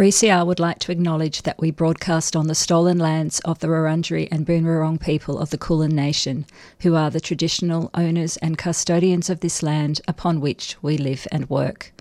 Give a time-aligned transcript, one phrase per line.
[0.00, 4.28] 3CR would like to acknowledge that we broadcast on the stolen lands of the Wurundjeri
[4.32, 6.46] and Boonwurrung people of the Kulin Nation,
[6.80, 11.50] who are the traditional owners and custodians of this land upon which we live and
[11.50, 11.92] work.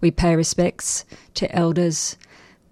[0.00, 1.04] We pay respects
[1.34, 2.16] to elders,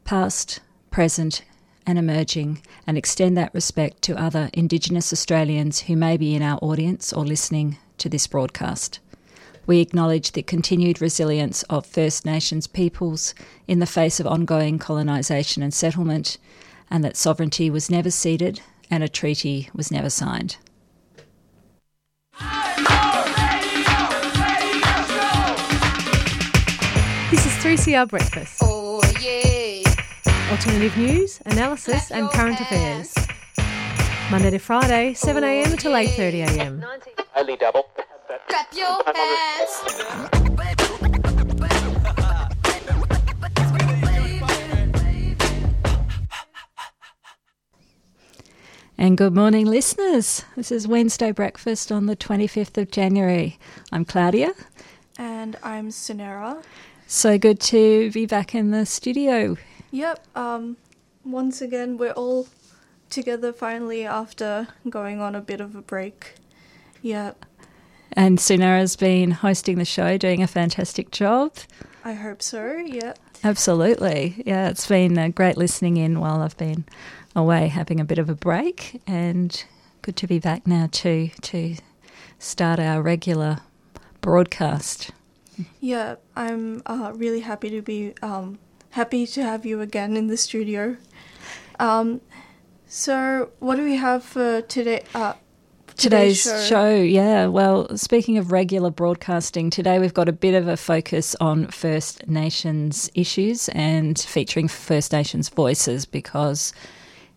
[0.03, 0.59] past,
[0.91, 1.45] present,
[1.87, 6.59] and emerging, and extend that respect to other Indigenous Australians who may be in our
[6.61, 8.99] audience or listening to this broadcast.
[9.65, 13.33] We acknowledge the continued resilience of First Nations peoples
[13.69, 16.37] in the face of ongoing colonisation and settlement,
[16.91, 20.57] and that sovereignty was never ceded and a treaty was never signed.
[27.31, 28.59] This is 3CR Breakfast.
[28.63, 29.83] Oh yeah.
[30.51, 33.15] Alternative news, analysis, and current affairs.
[34.31, 36.85] Monday to Friday, 7am till 8.30am.
[37.35, 37.87] Only double.
[38.49, 39.83] Clap your hands.
[48.97, 50.47] And good morning, listeners.
[50.57, 53.59] This is Wednesday breakfast on the 25th of January.
[53.91, 54.53] I'm Claudia.
[55.19, 56.63] And I'm Sinera.
[57.07, 59.59] So good to be back in the studio.
[59.91, 60.79] Yep, um,
[61.23, 62.49] once again, we're all
[63.11, 66.37] together finally after going on a bit of a break.
[67.03, 67.45] Yep,
[68.13, 71.55] And Sunara's been hosting the show, doing a fantastic job.
[72.05, 72.77] I hope so.
[72.77, 73.19] Yep.
[73.45, 74.43] Absolutely.
[74.47, 76.85] Yeah, it's been great listening in while I've been
[77.35, 79.65] away having a bit of a break and
[80.03, 81.77] good to be back now too to
[82.39, 83.59] start our regular
[84.21, 85.11] broadcast.
[85.81, 88.59] Yeah, I'm uh, really happy to be um,
[88.91, 90.97] happy to have you again in the studio.
[91.79, 92.21] Um,
[92.87, 95.05] so, what do we have for today?
[95.15, 95.35] Uh,
[95.97, 96.95] Today's show.
[96.95, 97.47] yeah.
[97.47, 102.27] Well, speaking of regular broadcasting, today we've got a bit of a focus on First
[102.29, 106.73] Nations issues and featuring First Nations voices because,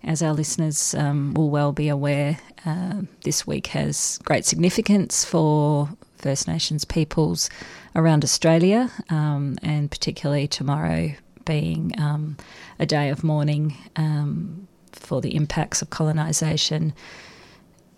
[0.04, 5.90] as our listeners um, will well be aware, uh, this week has great significance for
[6.18, 7.50] First Nations peoples
[7.96, 11.14] around Australia, um, and particularly tomorrow
[11.46, 12.38] being um,
[12.80, 16.94] a day of mourning um, for the impacts of colonisation.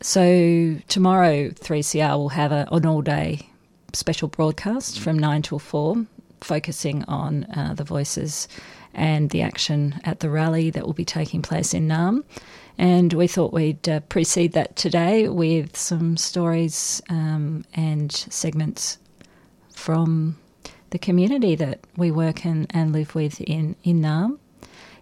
[0.01, 3.49] So tomorrow, 3CR will have a, an all-day
[3.93, 6.05] special broadcast from nine till four,
[6.41, 8.47] focusing on uh, the voices
[8.93, 12.23] and the action at the rally that will be taking place in Naarm.
[12.77, 18.99] And we thought we'd uh, precede that today with some stories um, and segments
[19.73, 20.37] from
[20.91, 24.37] the community that we work and, and live with in, in Naarm.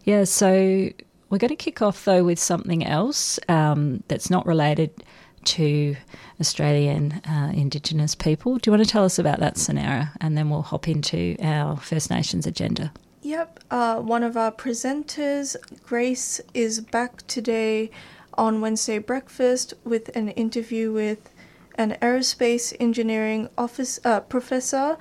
[0.06, 0.90] Yeah, so
[1.30, 5.04] we're going to kick off though with something else um, that's not related
[5.46, 5.96] to
[6.40, 8.58] Australian uh, Indigenous people.
[8.58, 10.12] Do you want to tell us about that, Sonara?
[10.20, 12.92] And then we'll hop into our First Nations agenda.
[13.22, 17.90] Yep, uh, one of our presenters, Grace, is back today
[18.36, 21.30] on Wednesday breakfast with an interview with
[21.76, 24.98] an aerospace engineering office uh, professor,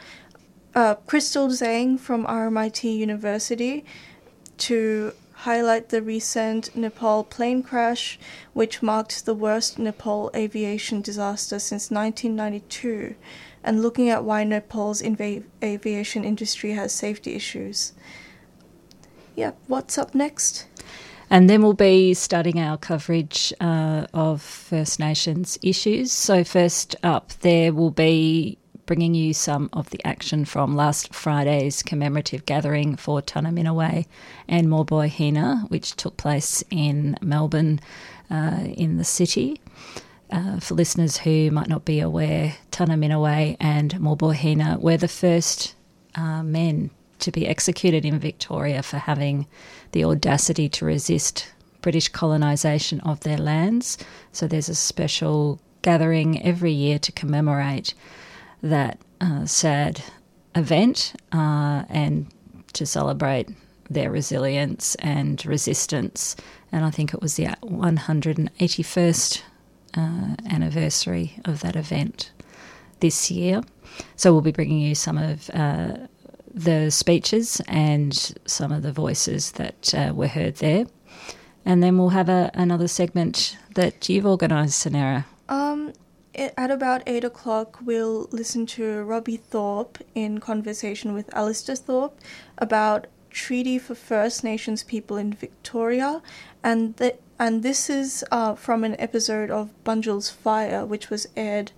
[0.74, 3.84] uh, Crystal Zhang from RMIT University,
[4.56, 5.12] to
[5.44, 8.18] highlight the recent Nepal plane crash,
[8.54, 13.14] which marked the worst Nepal aviation disaster since 1992,
[13.62, 17.92] and looking at why Nepal's inva- aviation industry has safety issues.
[19.36, 20.66] Yeah, what's up next?
[21.28, 26.10] And then we'll be starting our coverage uh, of First Nations issues.
[26.10, 31.82] So, first up, there will be bringing you some of the action from last Friday's
[31.82, 34.06] commemorative gathering for Tunnerminnerwait
[34.48, 37.80] and Maulboyheenner, which took place in Melbourne
[38.30, 39.60] uh, in the city.
[40.30, 45.74] Uh, for listeners who might not be aware, Tunnerminnerwait and Maulboyheenner were the first
[46.14, 46.90] uh, men
[47.20, 49.46] to be executed in Victoria for having
[49.92, 53.98] the audacity to resist British colonisation of their lands.
[54.32, 57.94] So there's a special gathering every year to commemorate
[58.64, 60.02] that uh, sad
[60.54, 62.26] event uh, and
[62.72, 63.48] to celebrate
[63.90, 66.34] their resilience and resistance.
[66.72, 69.42] And I think it was the 181st
[69.96, 72.32] uh, anniversary of that event
[73.00, 73.62] this year.
[74.16, 75.98] So we'll be bringing you some of uh,
[76.52, 80.86] the speeches and some of the voices that uh, were heard there.
[81.66, 85.26] And then we'll have a, another segment that you've organised, Sonera.
[85.48, 85.92] Um,
[86.34, 92.18] at about 8 o'clock, we'll listen to Robbie Thorpe in conversation with Alistair Thorpe
[92.58, 96.22] about Treaty for First Nations People in Victoria.
[96.62, 101.72] And, the, and this is uh, from an episode of Bunjil's Fire, which was aired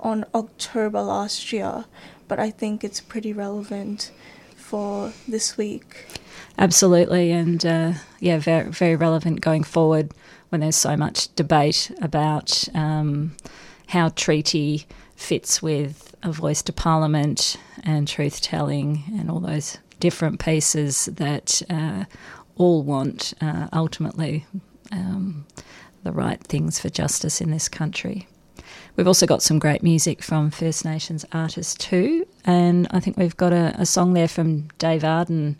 [0.00, 1.84] on October last year.
[2.28, 4.10] But I think it's pretty relevant
[4.56, 6.06] for this week.
[6.58, 10.12] Absolutely, and uh, yeah, very very relevant going forward
[10.48, 13.32] when there's so much debate about um,
[13.88, 14.86] how treaty
[15.16, 21.62] fits with a voice to parliament and truth telling and all those different pieces that
[21.70, 22.04] uh,
[22.56, 24.46] all want uh, ultimately
[24.92, 25.46] um,
[26.04, 28.28] the right things for justice in this country.
[28.96, 33.36] We've also got some great music from First Nations artists too, and I think we've
[33.36, 35.56] got a, a song there from Dave Arden,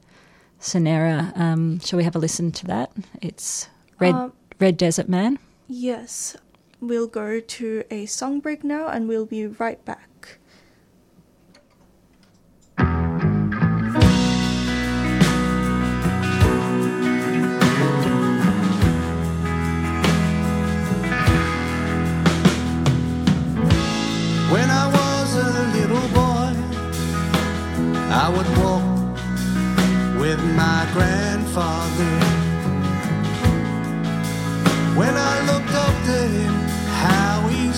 [0.60, 1.36] Sonera.
[1.36, 2.90] Um, shall we have a listen to that?
[3.22, 5.38] It's Red Um, Red Desert Man.
[5.68, 6.36] Yes,
[6.80, 10.38] we'll go to a song break now and we'll be right back.
[24.50, 26.54] When I was a little boy,
[28.10, 28.82] I would walk
[30.20, 32.38] with my grandfather.
[34.96, 35.67] When I looked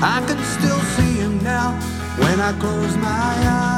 [0.00, 1.72] I can still see him now
[2.18, 3.77] when I close my eyes.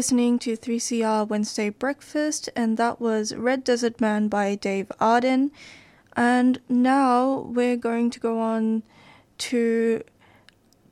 [0.00, 5.50] Listening to 3CR Wednesday Breakfast, and that was Red Desert Man by Dave Arden.
[6.16, 8.82] And now we're going to go on
[9.50, 10.02] to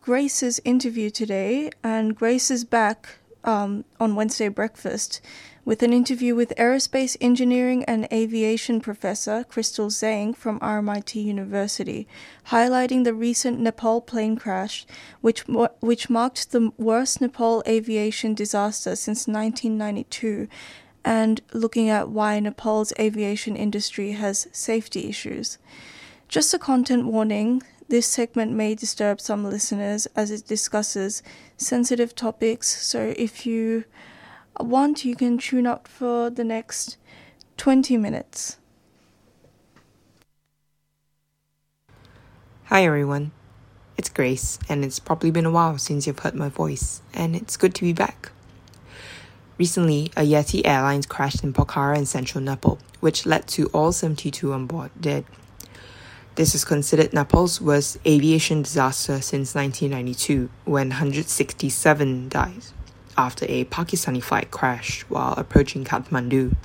[0.03, 5.23] Grace's interview today, and Grace is back um, on Wednesday Breakfast
[5.69, 12.09] with an interview with aerospace engineering and aviation professor Crystal Zhang from RMIT University,
[12.47, 14.87] highlighting the recent Nepal plane crash,
[15.21, 15.45] which,
[15.81, 20.49] which marked the worst Nepal aviation disaster since 1992,
[21.05, 25.59] and looking at why Nepal's aviation industry has safety issues.
[26.29, 31.23] Just a content warning this segment may disturb some listeners as it discusses
[31.59, 33.85] sensitive topics, so if you
[34.65, 36.97] want, you can tune out for the next
[37.57, 38.59] 20 minutes.
[42.65, 43.33] Hi everyone,
[43.97, 47.57] it's Grace, and it's probably been a while since you've heard my voice, and it's
[47.57, 48.31] good to be back.
[49.59, 54.53] Recently, a Yeti Airlines crashed in Pokhara in central Nepal, which led to all 72
[54.53, 55.25] on board dead.
[56.35, 62.63] This is considered Nepal's worst aviation disaster since 1992, when 167 died
[63.19, 66.57] after a Pakistani flight crashed while approaching Kathmandu.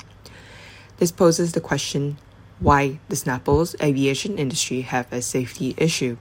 [0.97, 2.17] This poses the question
[2.59, 6.15] why does Nepal's aviation industry have a safety issue?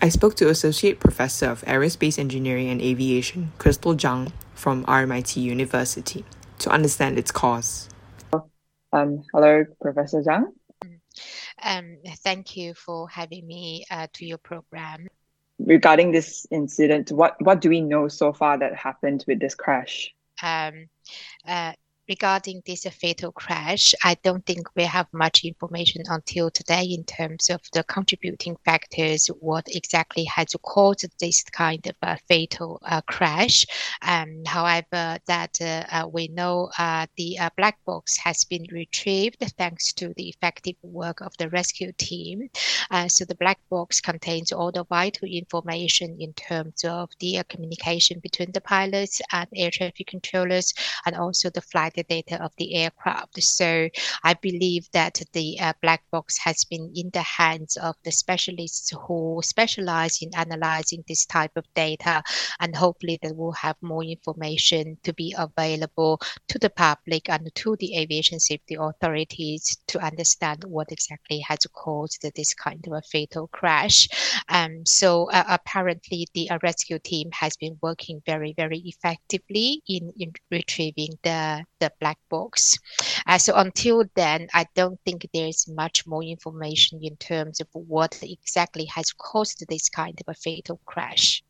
[0.00, 6.24] I spoke to Associate Professor of Aerospace Engineering and Aviation, Crystal Zhang from RMIT University,
[6.58, 7.88] to understand its cause.
[8.92, 10.46] Um, hello, Professor Zhang.
[11.62, 15.06] Um, thank you for having me uh, to your program.
[15.66, 20.12] Regarding this incident, what, what do we know so far that happened with this crash?
[20.42, 20.88] Um,
[21.46, 21.72] uh,
[22.12, 27.48] regarding this fatal crash, I don't think we have much information until today in terms
[27.48, 33.64] of the contributing factors, what exactly has caused this kind of a fatal uh, crash.
[34.02, 39.42] Um, however, that uh, uh, we know uh, the uh, black box has been retrieved
[39.56, 42.50] thanks to the effective work of the rescue team.
[42.90, 48.20] Uh, so the black box contains all the vital information in terms of the communication
[48.20, 50.74] between the pilots and air traffic controllers
[51.06, 53.42] and also the flight the data of the aircraft.
[53.42, 53.88] So
[54.24, 58.92] I believe that the uh, black box has been in the hands of the specialists
[59.06, 62.22] who specialize in analyzing this type of data,
[62.60, 67.76] and hopefully they will have more information to be available to the public and to
[67.78, 73.48] the aviation safety authorities to understand what exactly has caused this kind of a fatal
[73.48, 74.08] crash.
[74.48, 80.12] Um, so uh, apparently the uh, rescue team has been working very, very effectively in,
[80.18, 82.78] in retrieving the, the black box.
[83.26, 88.18] Uh, so until then, I don't think there's much more information in terms of what
[88.22, 91.42] exactly has caused this kind of a fatal crash.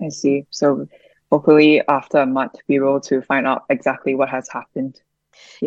[0.00, 0.46] I see.
[0.50, 0.88] So
[1.30, 5.00] hopefully after a month, we will to find out exactly what has happened.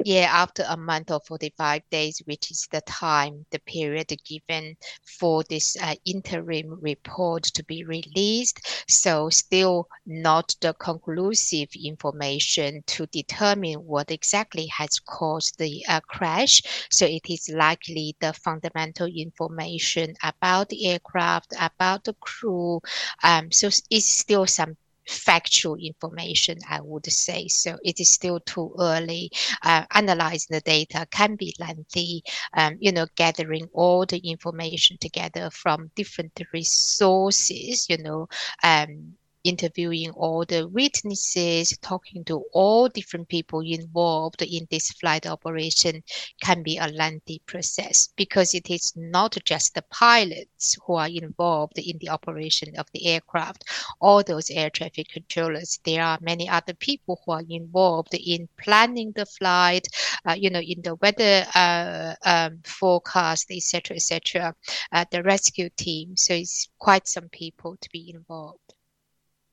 [0.04, 4.76] Yeah, after a month or 45 days, which is the time, the period given
[5.20, 8.60] for this uh, interim report to be released.
[8.90, 16.62] So, still not the conclusive information to determine what exactly has caused the uh, crash.
[16.90, 22.82] So, it is likely the fundamental information about the aircraft, about the crew.
[23.24, 27.48] Um, so, it's still some factual information, I would say.
[27.48, 29.32] So it is still too early.
[29.64, 32.24] Uh, analyzing the data can be lengthy.
[32.54, 38.28] Um, you know, gathering all the information together from different resources, you know,
[38.64, 39.14] um,
[39.48, 46.04] interviewing all the witnesses, talking to all different people involved in this flight operation
[46.42, 51.80] can be a lengthy process because it is not just the pilots who are involved
[51.80, 53.64] in the operation of the aircraft,
[54.02, 55.80] all those air traffic controllers.
[55.86, 59.88] There are many other people who are involved in planning the flight,
[60.26, 64.56] uh, you know, in the weather uh, um, forecast, etc., etc.
[64.92, 66.16] Uh, the rescue team.
[66.18, 68.74] So it's quite some people to be involved.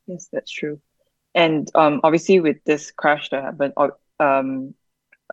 [0.07, 0.81] Yes, that's true.
[1.35, 3.89] And um, obviously with this crash that happened, uh,
[4.21, 4.75] um,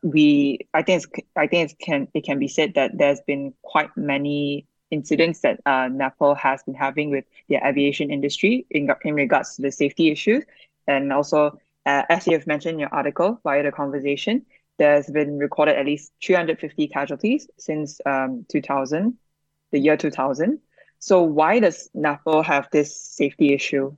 [0.04, 3.54] we I think it's I think it can it can be said that there's been
[3.64, 9.16] quite many incidents that uh, Nepal has been having with the aviation industry in in
[9.16, 10.44] regards to the safety issues,
[10.88, 14.46] and also uh, as you have mentioned in your article via the conversation,
[14.78, 19.18] there's been recorded at least 350 casualties since um 2000,
[19.72, 20.60] the year 2000.
[21.00, 23.96] So why does Nepal have this safety issue?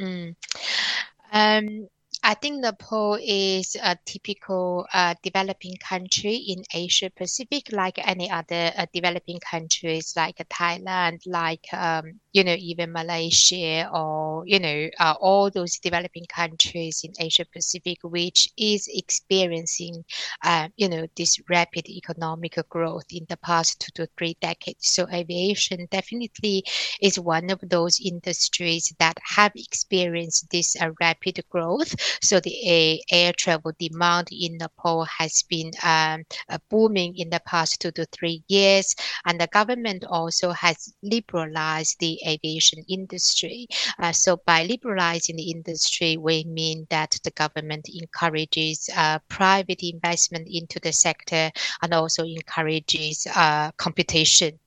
[0.00, 0.34] Mm.
[1.32, 1.88] Um,
[2.26, 8.72] I think Nepal is a typical uh, developing country in Asia Pacific, like any other
[8.78, 15.14] uh, developing countries, like Thailand, like um, you know even Malaysia, or you know uh,
[15.20, 20.02] all those developing countries in Asia Pacific, which is experiencing
[20.42, 24.88] uh, you know this rapid economic growth in the past two to three decades.
[24.88, 26.64] So aviation definitely
[27.02, 31.94] is one of those industries that have experienced this uh, rapid growth.
[32.22, 36.24] So the air travel demand in Nepal has been um,
[36.70, 38.94] booming in the past two to three years,
[39.24, 43.66] and the government also has liberalized the aviation industry.
[43.98, 50.48] Uh, so by liberalizing the industry, we mean that the government encourages uh, private investment
[50.50, 51.50] into the sector
[51.82, 54.58] and also encourages uh, competition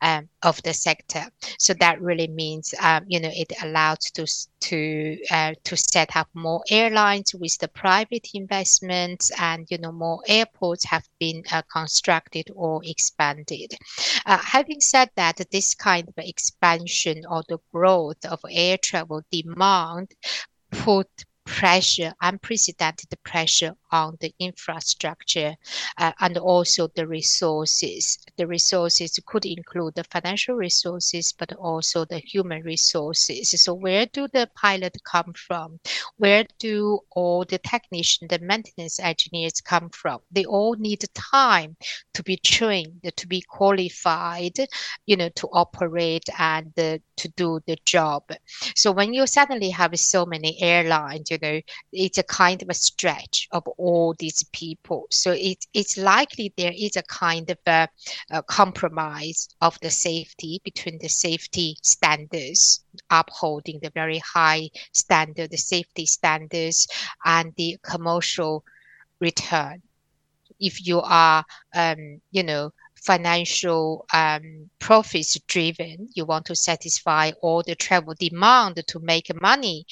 [0.00, 1.24] um, of the sector.
[1.58, 4.26] So that really means, um, you know, it allows to
[4.60, 10.20] to uh, to set up more airlines with the private investments, and you know, more
[10.26, 13.74] airports have been uh, constructed or expanded.
[14.26, 20.12] Uh, having said that, this kind of expansion or the growth of air travel demand
[20.70, 21.08] put
[21.44, 25.54] pressure, unprecedented pressure on the infrastructure
[25.98, 28.18] uh, and also the resources.
[28.36, 33.50] The resources could include the financial resources, but also the human resources.
[33.62, 35.78] So where do the pilot come from?
[36.16, 40.18] Where do all the technicians, the maintenance engineers come from?
[40.30, 41.76] They all need time
[42.14, 44.58] to be trained, to be qualified,
[45.06, 48.24] you know, to operate and uh, to do the job.
[48.74, 51.60] So when you suddenly have so many airlines, you know,
[51.92, 55.06] it's a kind of a stretch of all these people.
[55.10, 57.86] So it, it's likely there is a kind of a,
[58.30, 65.58] a compromise of the safety between the safety standards, upholding the very high standard, the
[65.58, 66.88] safety standards,
[67.26, 68.64] and the commercial
[69.20, 69.82] return.
[70.58, 72.72] If you are, um, you know,
[73.04, 79.86] financial um, profits driven, you want to satisfy all the travel demand to make money,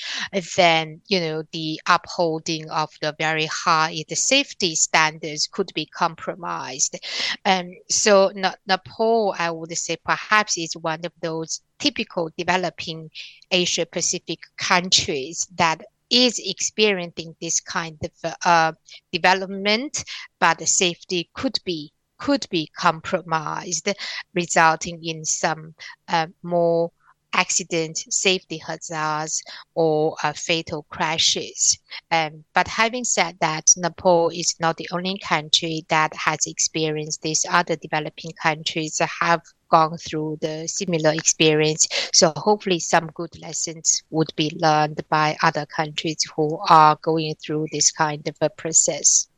[0.57, 6.99] then you know the upholding of the very high the safety standards could be compromised.
[7.45, 8.33] Um, so
[8.67, 13.11] Nepal, I would say, perhaps is one of those typical developing
[13.51, 18.73] Asia Pacific countries that is experiencing this kind of uh,
[19.13, 20.05] development,
[20.39, 23.89] but the safety could be could be compromised,
[24.33, 25.75] resulting in some
[26.07, 26.93] uh, more
[27.33, 29.43] accident safety hazards
[29.75, 31.79] or uh, fatal crashes.
[32.13, 37.45] Um, but having said that, Nepal is not the only country that has experienced this.
[37.51, 41.89] Other developing countries have gone through the similar experience.
[42.13, 47.67] So hopefully some good lessons would be learned by other countries who are going through
[47.73, 49.29] this kind of a process.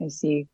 [0.00, 0.46] I see.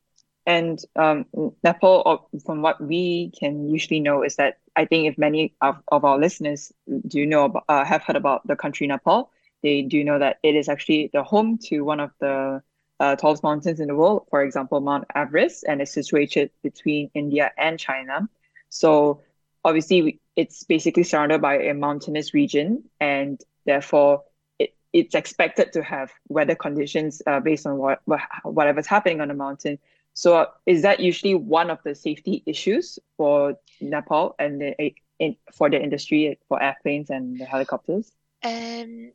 [0.49, 1.27] And um,
[1.63, 6.07] Nepal, from what we can usually know, is that I think if many of, of
[6.07, 6.73] our listeners
[7.07, 9.31] do know about, uh, have heard about the country Nepal,
[9.63, 12.63] they do know that it is actually the home to one of the
[12.99, 17.53] uh, tallest mountains in the world, for example, Mount Everest, and is situated between India
[17.59, 18.27] and China.
[18.71, 19.21] So
[19.67, 24.23] obviously, it's basically surrounded by a mountainous region, and therefore
[24.59, 29.29] it, it's expected to have weather conditions uh, based on what, what whatever's happening on
[29.29, 29.79] the mountain
[30.19, 34.75] so is that usually one of the safety issues for Nepal and the,
[35.21, 38.11] in, for the industry for airplanes and the helicopters?
[38.43, 39.13] Um,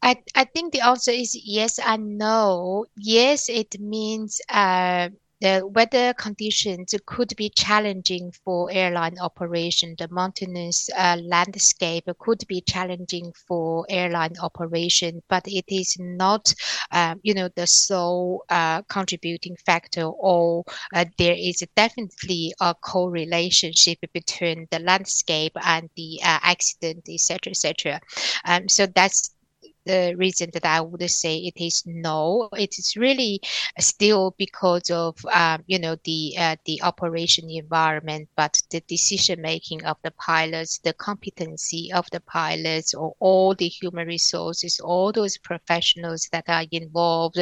[0.00, 2.86] I, I think the answer is yes and no.
[2.96, 9.94] Yes, it means uh, the weather conditions could be challenging for airline operation.
[9.98, 16.54] The mountainous uh, landscape could be challenging for airline operation, but it is not,
[16.90, 20.04] um, you know, the sole uh, contributing factor.
[20.04, 27.50] Or uh, there is definitely a co-relationship between the landscape and the uh, accident, etc.,
[27.50, 28.00] etc.
[28.44, 29.35] Um, so that's
[29.86, 32.48] the reason that I would say it is no.
[32.52, 33.40] It is really
[33.78, 39.84] still because of um, you know the uh, the operation environment, but the decision making
[39.84, 45.38] of the pilots, the competency of the pilots, or all the human resources, all those
[45.38, 47.38] professionals that are involved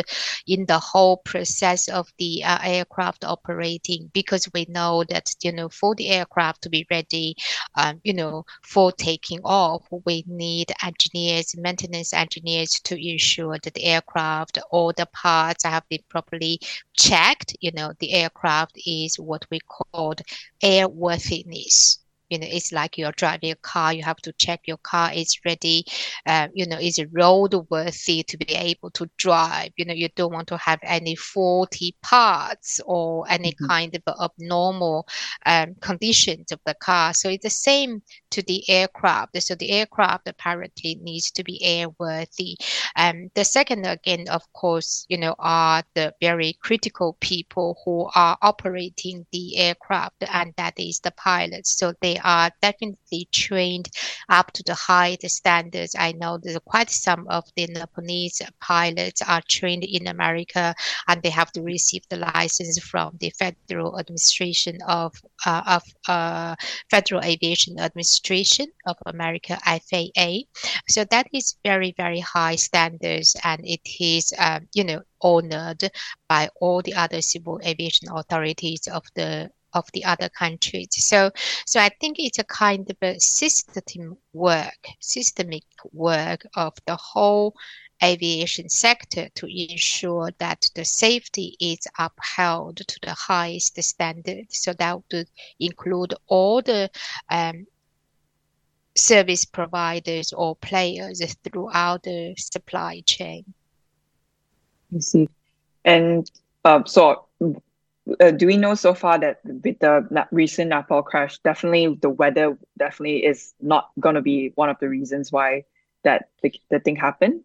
[0.47, 4.11] in the whole process of the uh, aircraft operating.
[4.13, 7.37] Because we know that you know for the aircraft to be ready,
[7.77, 13.75] um, you know for taking off, we need engineers, maintenance engineers engineers to ensure that
[13.75, 16.59] the aircraft all the parts have been properly
[16.95, 17.57] checked.
[17.61, 20.15] You know, the aircraft is what we call
[20.63, 21.99] airworthiness
[22.35, 23.93] you know, it's like you're driving a car.
[23.93, 25.85] You have to check your car is ready.
[26.27, 29.71] Uh, you know, is it roadworthy to be able to drive?
[29.77, 33.67] You know, you don't want to have any faulty parts or any mm-hmm.
[33.67, 35.07] kind of abnormal
[35.47, 37.15] um, conditions of the car.
[37.15, 39.41] So it's the same to the aircraft.
[39.41, 42.57] So the aircraft apparently needs to be airworthy.
[42.97, 48.37] Um, the second, again, of course, you know, are the very critical people who are
[48.43, 51.77] operating the aircraft, and that is the pilots.
[51.77, 53.89] So they are definitely trained
[54.29, 55.95] up to the highest standards.
[55.99, 60.75] I know that quite some of the Nepalese pilots are trained in America,
[61.09, 65.15] and they have to receive the license from the Federal Administration of
[65.47, 66.57] uh, of uh,
[66.91, 70.39] Federal Aviation Administration of America (FAA).
[70.89, 75.91] So that is very very high standards, and it is um, you know honored
[76.29, 80.89] by all the other civil aviation authorities of the of the other countries.
[80.91, 81.31] So,
[81.67, 87.55] so I think it's a kind of a system work, systemic work of the whole
[88.03, 94.47] aviation sector to ensure that the safety is upheld to the highest standard.
[94.51, 96.91] So that would include all the
[97.31, 97.67] um,
[98.97, 103.45] service providers or players throughout the supply chain.
[104.95, 105.29] I see.
[105.85, 106.31] And
[106.65, 107.27] uh, so
[108.21, 112.59] uh, do we know so far that with the recent Nepal crash, definitely the weather
[112.79, 115.65] definitely is not going to be one of the reasons why
[116.03, 117.43] that the, the thing happened?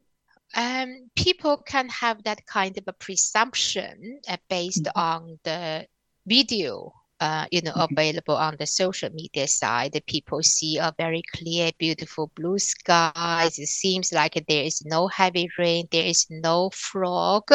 [0.55, 4.99] Um, people can have that kind of a presumption uh, based mm-hmm.
[4.99, 5.87] on the
[6.25, 7.93] video uh, you know, mm-hmm.
[7.93, 9.91] available on the social media side.
[9.91, 13.60] The people see a very clear, beautiful blue skies.
[13.60, 17.51] It seems like there is no heavy rain, there is no fog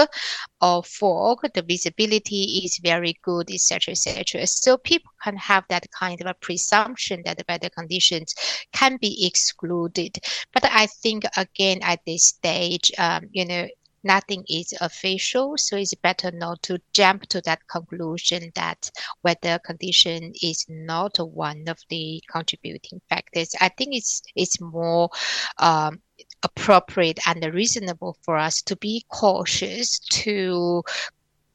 [0.61, 1.39] or fog.
[1.55, 4.47] The visibility is very good, etc., etc.
[4.47, 8.35] So people can have that kind of a presumption that the weather conditions
[8.73, 10.19] can be excluded.
[10.53, 13.67] But I think again at this stage, um, you know,
[14.05, 15.57] nothing is official.
[15.57, 18.91] So it's better not to jump to that conclusion that
[19.23, 23.55] weather condition is not one of the contributing factors.
[23.61, 25.11] I think it's it's more
[25.59, 26.01] um,
[26.43, 30.83] appropriate and reasonable for us to be cautious to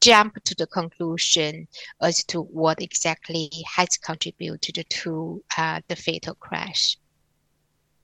[0.00, 1.68] jump to the conclusion
[2.00, 6.96] as to what exactly has contributed to uh, the fatal crash.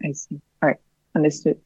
[0.05, 0.41] I see.
[0.63, 0.77] All right,
[1.15, 1.59] understood.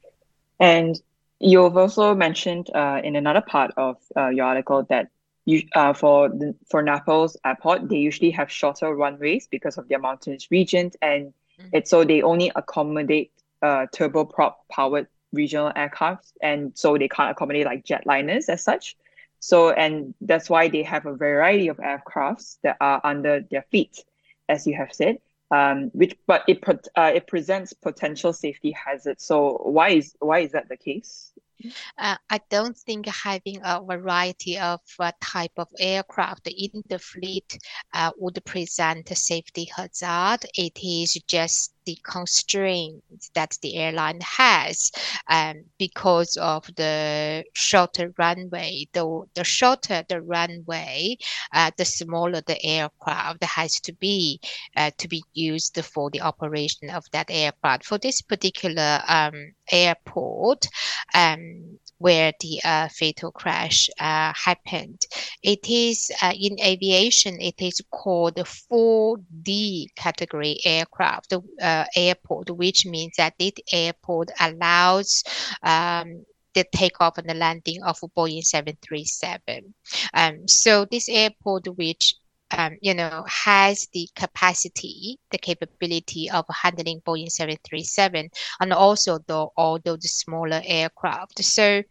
[0.60, 1.00] And
[1.40, 5.08] You've also mentioned uh, in another part of uh, your article that
[5.46, 9.98] you uh, for the, for Nepal's airport they usually have shorter runways because of their
[9.98, 11.68] mountainous region, and mm-hmm.
[11.72, 17.64] it's so they only accommodate uh, turboprop powered regional aircraft and so they can't accommodate
[17.64, 18.96] like jetliners as such.
[19.38, 24.04] So and that's why they have a variety of aircrafts that are under their feet,
[24.48, 25.16] as you have said
[25.50, 26.62] um, which but it
[26.96, 29.24] uh, it presents potential safety hazards.
[29.24, 31.29] So why is why is that the case?
[31.98, 37.58] Uh, I don't think having a variety of uh, type of aircraft in the fleet
[37.92, 40.46] uh, would present a safety hazard.
[40.54, 44.90] It is just the constraints that the airline has
[45.28, 48.86] um, because of the shorter runway.
[48.92, 51.16] The, the shorter the runway,
[51.52, 54.40] uh, the smaller the aircraft has to be
[54.76, 57.84] uh, to be used for the operation of that aircraft.
[57.84, 60.66] For this particular um, airport,
[61.14, 65.06] um, where the uh, fatal crash uh, happened.
[65.42, 71.34] It is uh, in aviation, it is called 4D category aircraft
[71.70, 75.24] uh, airport, which means that this airport allows
[75.62, 79.74] um, the takeoff and the landing of Boeing 737.
[80.14, 82.16] Um, so this airport, which
[82.56, 89.46] um, you know, has the capacity, the capability of handling Boeing 737 and also the,
[89.56, 91.42] all those smaller aircraft.
[91.44, 91.82] So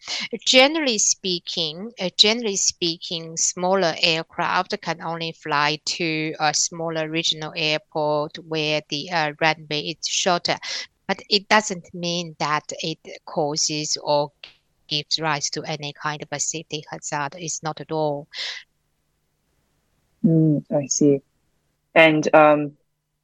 [0.46, 8.38] generally speaking, uh, generally speaking, smaller aircraft can only fly to a smaller regional airport
[8.48, 10.58] where the uh, runway is shorter.
[11.08, 14.32] But it doesn't mean that it causes or
[14.88, 17.36] gives rise to any kind of a safety hazard.
[17.38, 18.28] It's not at all.
[20.26, 21.22] Mm, I see.
[21.96, 22.74] And um,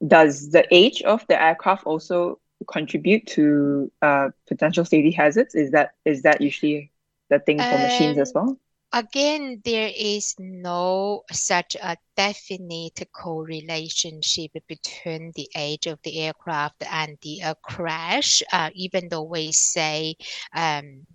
[0.06, 2.38] does the age of the aircraft also
[2.70, 5.54] contribute to uh, potential safety hazards?
[5.54, 6.92] Is that is that usually
[7.30, 8.58] the thing for um, machines as well?
[8.92, 17.18] Again, there is no such a definite correlationship between the age of the aircraft and
[17.22, 18.42] the uh, crash.
[18.52, 20.16] Uh, even though we say
[20.54, 21.06] um,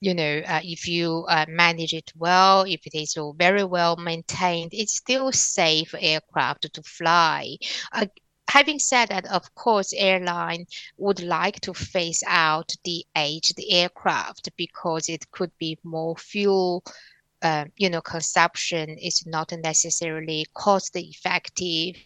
[0.00, 4.70] you know, uh, if you uh, manage it well, if it is very well maintained,
[4.72, 7.56] it's still safe aircraft to fly.
[7.92, 8.06] Uh,
[8.48, 15.08] having said that, of course, airline would like to phase out the aged aircraft because
[15.08, 16.82] it could be more fuel.
[17.42, 21.96] Uh, you know, consumption is not necessarily cost effective.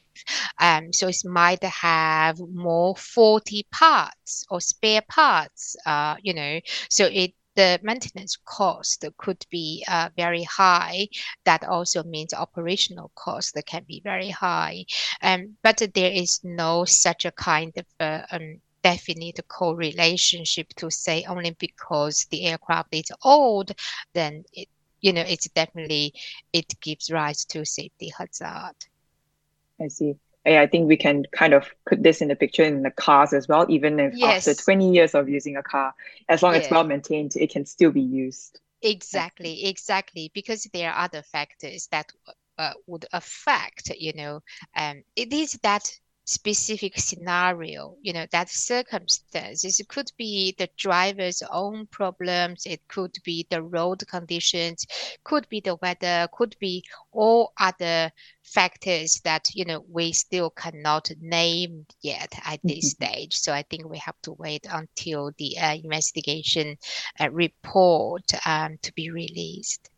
[0.61, 5.77] Um, so it might have more faulty parts or spare parts.
[5.87, 11.09] Uh, you know, so it the maintenance cost could be uh, very high.
[11.45, 14.87] That also means operational cost can be very high.
[15.23, 21.25] Um, but there is no such a kind of uh, um, definite correlationship to say
[21.29, 23.73] only because the aircraft is old,
[24.13, 24.69] then it,
[25.01, 26.13] you know, it's definitely,
[26.53, 28.77] it gives rise to safety hazard.
[29.81, 30.17] I see.
[30.47, 33.49] I think we can kind of put this in the picture in the cars as
[33.49, 33.67] well.
[33.69, 34.23] Even if Yes.
[34.23, 35.95] after 20 years of using a car,
[36.29, 38.61] as long as it's well maintained, it can still be used.
[38.83, 42.13] Exactly, exactly, because there are other factors that
[42.59, 44.41] uh, would affect, you know,
[44.77, 45.91] um, it is that
[46.25, 49.79] specific scenario, you know, that circumstances.
[49.79, 54.87] It could be the driver's own problems, it could be the road conditions,
[55.23, 58.11] could be the weather, could be all other
[58.43, 63.37] factors that, you know, we still cannot name yet at this stage.
[63.37, 66.77] So I think we have to wait until the uh, investigation
[67.21, 69.91] uh, report um, to be released.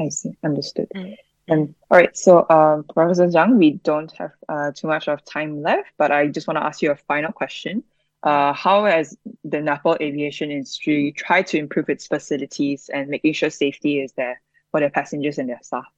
[0.00, 0.36] I see.
[0.42, 0.88] Understood.
[0.94, 1.16] Mm.
[1.48, 5.62] And all right, so um, Professor Zhang, we don't have uh, too much of time
[5.62, 7.84] left, but I just want to ask you a final question.
[8.22, 13.50] Uh, how has the Nepal aviation industry tried to improve its facilities and making sure
[13.50, 15.93] safety is there for their passengers and their staffs?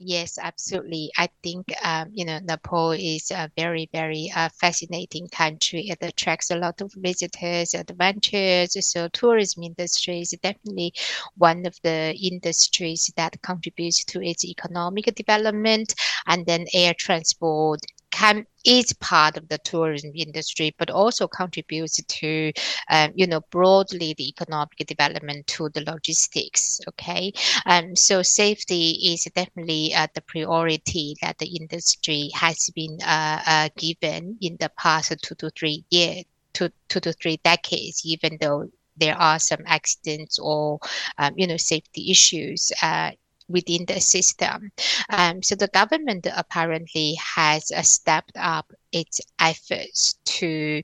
[0.00, 1.10] Yes, absolutely.
[1.16, 5.88] I think um, you know Nepal is a very, very uh, fascinating country.
[5.90, 8.76] It attracts a lot of visitors, adventures.
[8.86, 10.94] So tourism industry is definitely
[11.36, 15.94] one of the industries that contributes to its economic development.
[16.26, 17.80] And then air transport
[18.10, 22.52] can is part of the tourism industry, but also contributes to
[22.90, 26.80] um, you know broadly the economic development to the logistics.
[26.88, 27.32] Okay,
[27.66, 33.68] um, so safety is definitely uh, the priority that the industry has been uh, uh,
[33.76, 38.68] given in the past two to three years, two, two to three decades, even though
[38.96, 40.78] there are some accidents or
[41.18, 43.10] um, you know safety issues uh,
[43.48, 44.70] within the system.
[45.10, 50.82] Um, so the government apparently has uh, stepped up its efforts to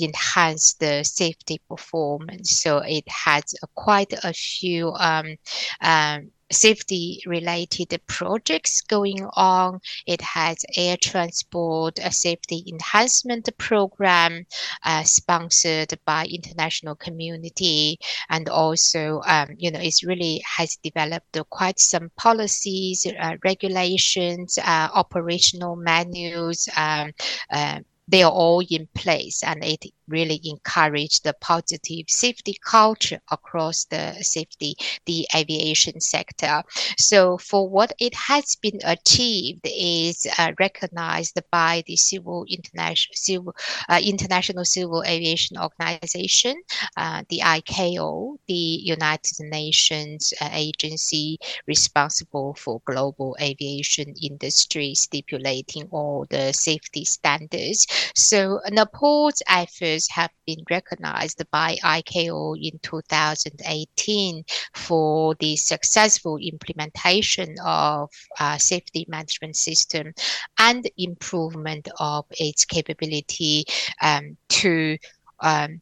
[0.00, 2.50] enhance the safety performance.
[2.50, 5.36] So it has quite a few um,
[5.80, 9.80] um, safety related projects going on.
[10.06, 14.46] It has air transport safety enhancement program
[14.84, 21.78] uh, sponsored by international community and also um, you know it really has developed quite
[21.78, 27.12] some policies uh, regulations uh, operational manuals um,
[27.50, 33.84] uh, they are all in place and it really encourage the positive safety culture across
[33.86, 34.74] the safety
[35.06, 36.62] the aviation sector.
[36.96, 43.54] So for what it has been achieved is uh, recognized by the civil international civil
[43.88, 46.56] uh, international civil aviation organization
[46.96, 56.26] uh, the ICAO the United Nations uh, agency responsible for global aviation industry stipulating all
[56.30, 57.86] the safety standards.
[58.14, 68.10] So Nepal's efforts have been recognized by ICAO in 2018 for the successful implementation of
[68.38, 70.12] uh, safety management system
[70.58, 73.64] and improvement of its capability
[74.00, 74.96] um, to
[75.40, 75.80] um,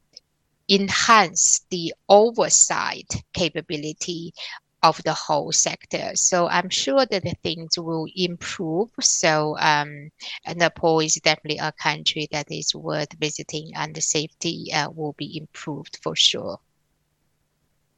[0.68, 4.32] enhance the oversight capability
[4.86, 6.12] of the whole sector.
[6.14, 8.90] So I'm sure that the things will improve.
[9.00, 10.10] So um,
[10.54, 15.36] Nepal is definitely a country that is worth visiting, and the safety uh, will be
[15.36, 16.58] improved for sure.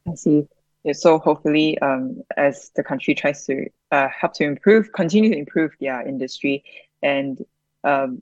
[0.07, 0.47] I see.
[0.83, 5.37] Yeah, so hopefully, um, as the country tries to uh, help to improve, continue to
[5.37, 6.63] improve their industry,
[7.03, 7.43] and
[7.83, 8.19] um,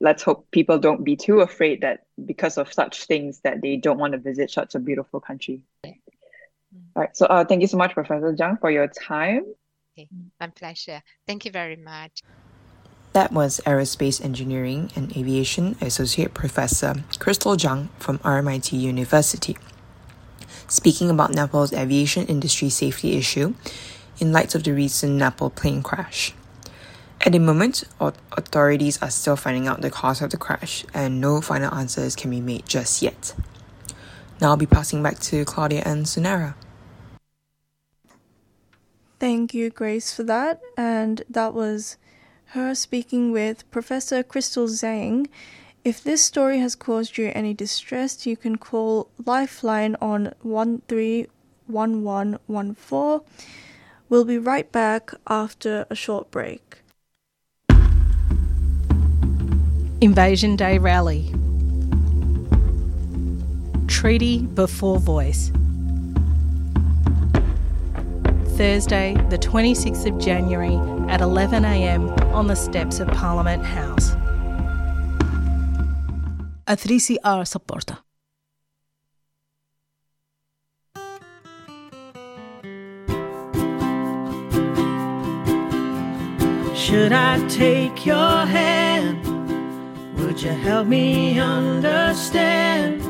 [0.00, 3.98] let's hope people don't be too afraid that because of such things that they don't
[3.98, 5.60] want to visit such a beautiful country.
[6.74, 7.16] All right.
[7.16, 9.44] So uh, thank you so much, Professor Zhang, for your time.
[9.96, 10.08] Okay,
[10.40, 11.02] my pleasure.
[11.26, 12.22] Thank you very much.
[13.14, 19.56] That was Aerospace Engineering and Aviation Associate Professor Crystal Zhang from RMIT University,
[20.68, 23.54] speaking about Nepal's aviation industry safety issue
[24.20, 26.34] in light of the recent Nepal plane crash.
[27.22, 31.40] At the moment, authorities are still finding out the cause of the crash, and no
[31.40, 33.34] final answers can be made just yet.
[34.40, 36.54] Now I'll be passing back to Claudia and Sunera.
[39.18, 40.60] Thank you, Grace, for that.
[40.76, 41.96] And that was
[42.52, 45.26] her speaking with Professor Crystal Zhang.
[45.84, 53.20] If this story has caused you any distress, you can call Lifeline on 131114.
[54.08, 56.62] We'll be right back after a short break.
[60.00, 61.34] Invasion Day Rally
[63.88, 65.50] Treaty Before Voice.
[68.58, 70.74] Thursday, the 26th of January
[71.08, 74.14] at 11am on the steps of Parliament House.
[76.66, 77.98] A 3CR supporter.
[86.74, 89.24] Should I take your hand?
[90.18, 93.02] Would you help me understand?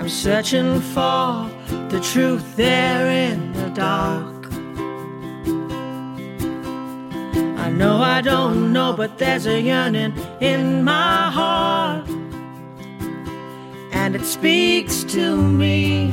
[0.00, 1.50] I'm searching for
[1.90, 4.29] the truth there in the dark.
[7.80, 12.06] Know I don't know, but there's a yearning in my heart,
[13.92, 16.12] and it speaks to me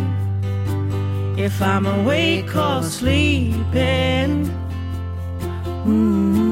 [1.36, 4.50] if I'm awake or sleeping.
[5.86, 6.48] Mm.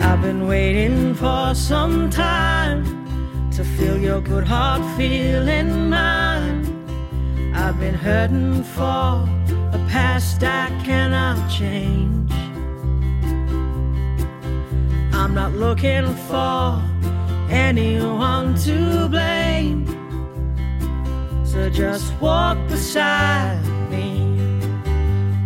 [0.00, 2.84] I've been waiting for some time
[3.52, 6.29] to feel your good heart feeling mine.
[7.80, 9.26] Been hurting for
[9.72, 12.30] a past I cannot change.
[15.14, 16.82] I'm not looking for
[17.48, 19.86] anyone to blame.
[21.42, 24.36] So just walk beside me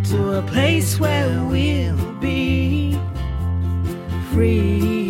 [0.09, 2.99] to a place where we'll be
[4.33, 5.04] free.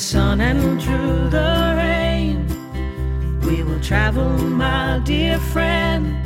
[0.00, 2.46] Sun and through the rain,
[3.42, 6.16] we will travel, my dear friend,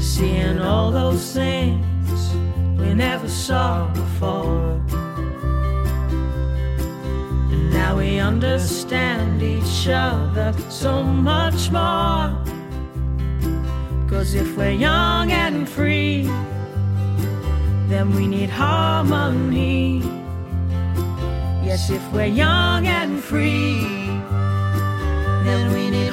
[0.00, 2.34] seeing all those things
[2.78, 4.80] we never saw before.
[7.52, 12.32] And now we understand each other so much more.
[14.08, 16.22] Cause if we're young and free,
[17.88, 20.15] then we need harmony.
[21.76, 23.78] If we're young and free,
[25.44, 26.08] then we need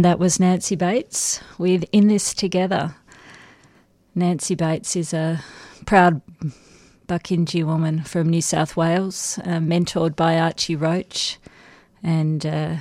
[0.00, 2.94] And that was Nancy Bates with In This Together.
[4.14, 5.44] Nancy Bates is a
[5.84, 6.22] proud
[7.06, 11.36] Barkindji woman from New South Wales, uh, mentored by Archie Roach,
[12.02, 12.76] and uh,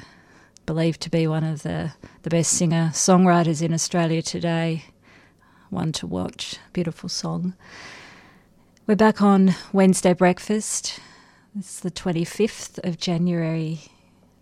[0.65, 1.91] believed to be one of the,
[2.23, 4.85] the best singer songwriters in Australia today.
[5.69, 6.55] One to watch.
[6.71, 7.53] Beautiful song.
[8.87, 11.01] We're back on Wednesday breakfast.
[11.53, 13.91] It's the 25th of January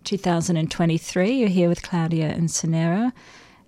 [0.08, 1.32] 2023.
[1.32, 3.12] You're here with Claudia and Sonera.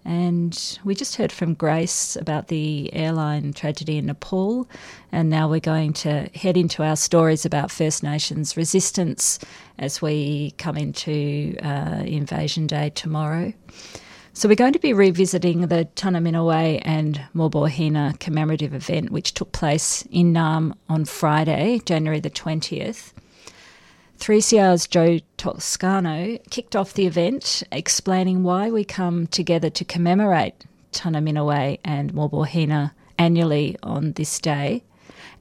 [0.07, 4.66] And we just heard from Grace about the airline tragedy in Nepal.
[5.12, 9.38] And now we're going to head into our stories about First Nations resistance
[9.78, 13.53] as we come into uh, Invasion Day tomorrow.
[14.32, 20.07] So we're going to be revisiting the Tunnerminnerwait and Maulboyheenner commemorative event, which took place
[20.11, 23.12] in Naarm on Friday, January the 20th.
[24.20, 31.78] 3CR's Joe Toscano kicked off the event, explaining why we come together to commemorate Tunnerminnerwait
[31.82, 34.84] and Maulboyheenner annually on this day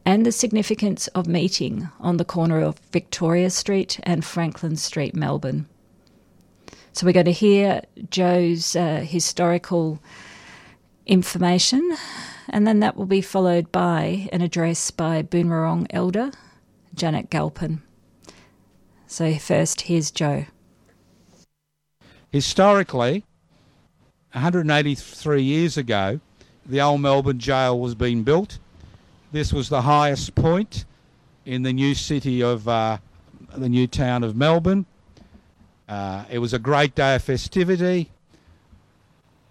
[0.05, 5.67] and the significance of meeting on the corner of Victoria Street and Franklin Street, Melbourne.
[6.93, 9.99] So we're going to hear Joe's uh, historical
[11.05, 11.97] information,
[12.47, 16.31] and then that will be followed by an address by Boonwurrung elder
[16.95, 17.81] Janet Galpin.
[19.11, 20.45] So first, here's Joe.
[22.29, 23.25] Historically,
[24.33, 26.19] 183 years ago,
[26.63, 28.59] the old Melbourne jail was being built.
[29.31, 30.85] This was the highest point
[31.43, 32.99] in the new city of uh,
[33.57, 34.85] the new town of Melbourne.
[35.87, 38.11] Uh, it was a great day of festivity.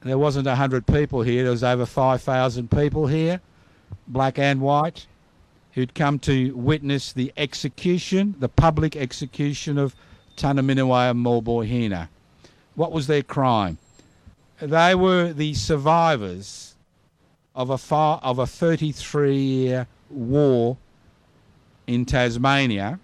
[0.03, 3.41] There wasn't 100 people here, there was over 5,000 people here,
[4.07, 5.09] black and white,
[5.79, 9.95] who'd come to witness the execution, the public execution of
[10.37, 12.09] Tanaminerwaya Maulboyheenner.
[12.75, 13.79] What was their crime?
[14.61, 16.75] They were the survivors
[17.55, 20.77] of a far, of a 33 year war
[21.87, 22.99] in Tasmania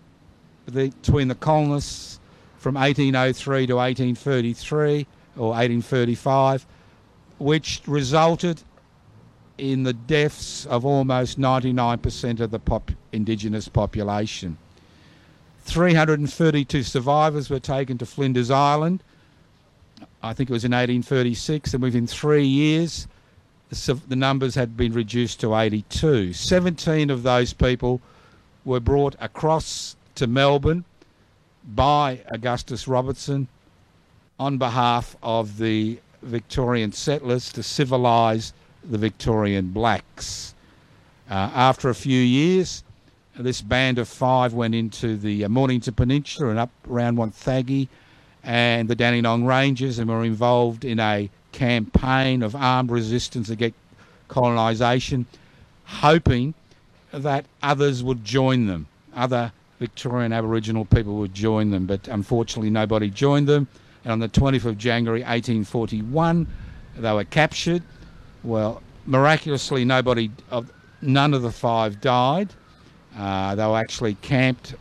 [0.73, 2.19] between the colonists
[2.59, 5.07] from 1803 to 1833
[5.37, 6.67] or 1835,
[7.39, 8.65] which resulted
[9.59, 14.59] in the deaths of almost 99% of the pop- indigenous population.
[15.65, 19.03] 332 survivors were taken to Flinders Island.
[20.23, 23.07] I think it was in 1836, and within three years,
[23.71, 26.33] the, the numbers had been reduced to 82.
[26.33, 28.01] 17 of those people
[28.65, 30.85] were brought across to Melbourne
[31.65, 33.49] by Augustus Robertson
[34.39, 38.53] on behalf of the Victorian settlers to civilise
[38.89, 40.55] the Victorian blacks.
[41.31, 42.85] Uh, after a few years,
[43.37, 47.89] this band of five went into the uh, Mornington Peninsula and up around Wonthaggi
[48.43, 53.77] and the Dandenong Ranges and were involved in a campaign of armed resistance against
[54.29, 55.27] colonisation,
[55.85, 56.55] hoping
[57.13, 63.11] that others would join them, other Victorian Aboriginal people would join them, but unfortunately nobody
[63.11, 63.67] joined them.
[64.05, 66.47] And on the 20th of January 1841,
[66.99, 67.83] they were captured.
[68.45, 70.31] Well, miraculously, nobody,
[71.01, 72.53] none of the five died.
[73.17, 74.75] Uh, they were actually camped,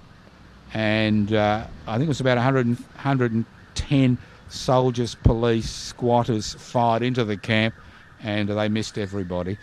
[0.74, 4.18] and uh, I think it was about 100, 110
[4.50, 7.74] soldiers, police, squatters fired into the camp,
[8.22, 9.58] and they missed everybody.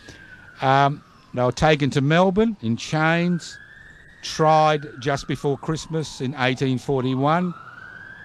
[0.63, 1.03] Um,
[1.35, 3.59] they were taken to Melbourne in chains
[4.23, 7.55] tried just before Christmas in 1841.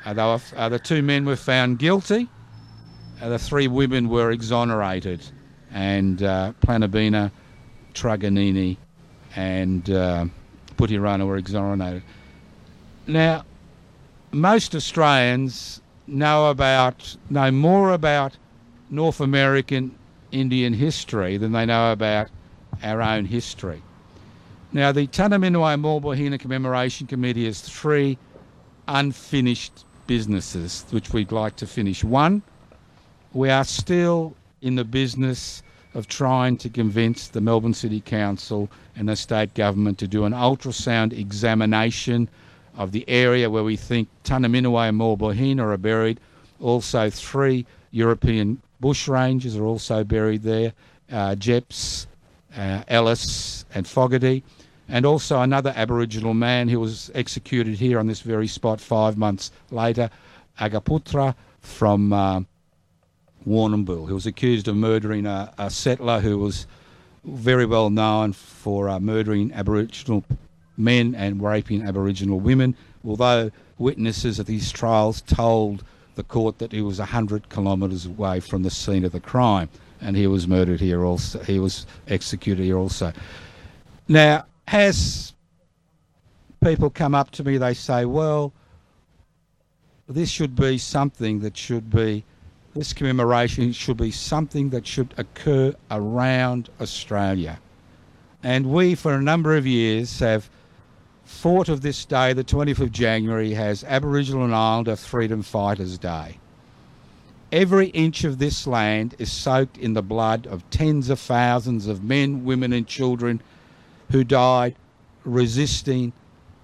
[0.05, 2.29] Uh, were, uh, the two men were found guilty.
[3.21, 5.25] Uh, the three women were exonerated,
[5.75, 7.31] and uh, Planobeena,
[7.93, 8.77] Truganini,
[9.35, 10.25] and uh,
[10.77, 12.01] Pyterrunner were exonerated.
[13.05, 13.43] Now,
[14.31, 18.37] most Australians know about know more about
[18.89, 19.93] North American
[20.31, 22.29] Indian history than they know about
[22.81, 23.81] our own history.
[24.71, 28.17] Now, the Tanaminerwaya Maulboyheenner Commemoration Committee has three
[28.87, 32.03] unfinished businesses which we'd like to finish.
[32.03, 32.43] One,
[33.33, 35.63] we are still in the business
[35.95, 40.33] of trying to convince the Melbourne City Council and the state government to do an
[40.33, 42.29] ultrasound examination
[42.77, 46.19] of the area where we think Tunnerminnerwait and Maulboyheenner are buried.
[46.61, 50.73] Also, three European bushrangers are also buried there,
[51.11, 52.05] uh, Jepps,
[52.55, 54.43] uh, Ellis and Fogarty
[54.87, 59.51] and also another Aboriginal man who was executed here on this very spot five months
[59.71, 60.09] later,
[60.59, 62.41] Agaputra from uh,
[63.47, 66.67] Warrnambool, who was accused of murdering a, a, settler who was
[67.23, 70.23] very well known for uh, murdering Aboriginal
[70.77, 72.75] men and raping Aboriginal women,
[73.05, 75.83] although witnesses at these trials told
[76.15, 79.69] the court that he was 100 kilometres away from the scene of the crime
[80.01, 81.39] and he was murdered here also.
[81.43, 83.13] He was executed here also.
[84.07, 85.33] Now, has
[86.63, 88.53] people come up to me, they say, well,
[90.07, 92.23] this should be something that should be,
[92.75, 97.57] this commemoration should be something that should occur around Australia.
[98.43, 100.49] And we, for a number of years, have
[101.25, 106.37] thought of this day, the 20th of January, as Aboriginal and Islander Freedom Fighters Day.
[107.49, 112.03] Every inch of this land is soaked in the blood of tens of thousands of
[112.03, 113.41] men, women, and children
[114.11, 114.75] who died
[115.23, 116.11] resisting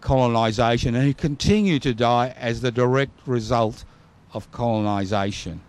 [0.01, 3.85] colonisation and who continue to die as the direct result
[4.33, 5.61] of colonisation.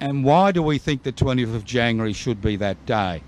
[0.00, 3.22] And why do we think the 20th of January should be that day?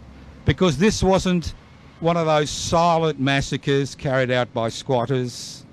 [0.45, 1.55] Because this wasn't
[2.01, 5.64] one of those silent massacres carried out by squatters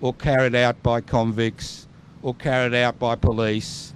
[0.00, 1.88] or carried out by convicts
[2.22, 3.92] or carried out by police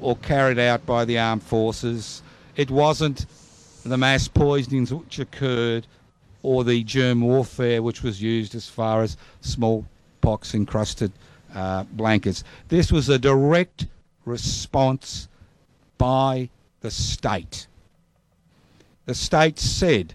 [0.00, 2.22] or carried out by the armed forces.
[2.56, 3.26] It wasn't
[3.84, 5.86] the mass poisonings which occurred
[6.42, 11.10] or the germ warfare which was used as far as smallpox encrusted
[11.54, 12.44] uh, blankets.
[12.68, 13.86] This was a direct
[14.24, 15.28] response
[16.04, 16.50] by
[16.80, 17.66] the state.
[19.06, 20.12] The state said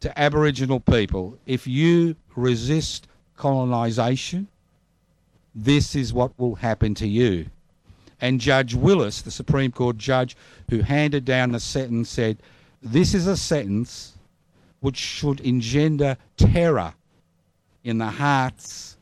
[0.00, 3.06] to Aboriginal people if you resist
[3.36, 4.48] colonisation,
[5.54, 7.50] this is what will happen to you.
[8.18, 10.38] And Judge Willis, the Supreme Court judge
[10.70, 12.38] who handed down the sentence, said,
[12.80, 14.14] This is a sentence
[14.80, 16.94] which should engender terror
[17.84, 18.96] in the hearts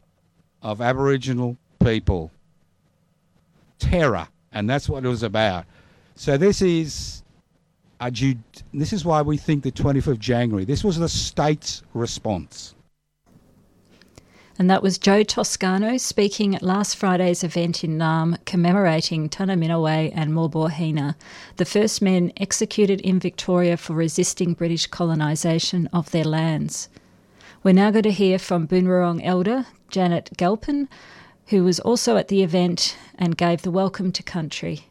[0.62, 2.32] of Aboriginal people.
[3.78, 4.26] Terror.
[4.50, 5.66] And that's what it was about.
[6.16, 7.22] So this is
[8.00, 8.10] a
[8.72, 10.64] this is why we think the 25th of January.
[10.64, 12.74] This was the state's response.
[14.56, 20.32] And that was Joe Toscano speaking at last Friday's event in Naarm commemorating Tunnerminnerwait and
[20.32, 21.16] Maulboyheenner,
[21.56, 26.88] the first men executed in Victoria for resisting British colonisation of their lands.
[27.64, 30.88] We're now going to hear from Boon Wurrung elder Janet Galpin,
[31.48, 34.86] who was also at the event and gave the welcome to country.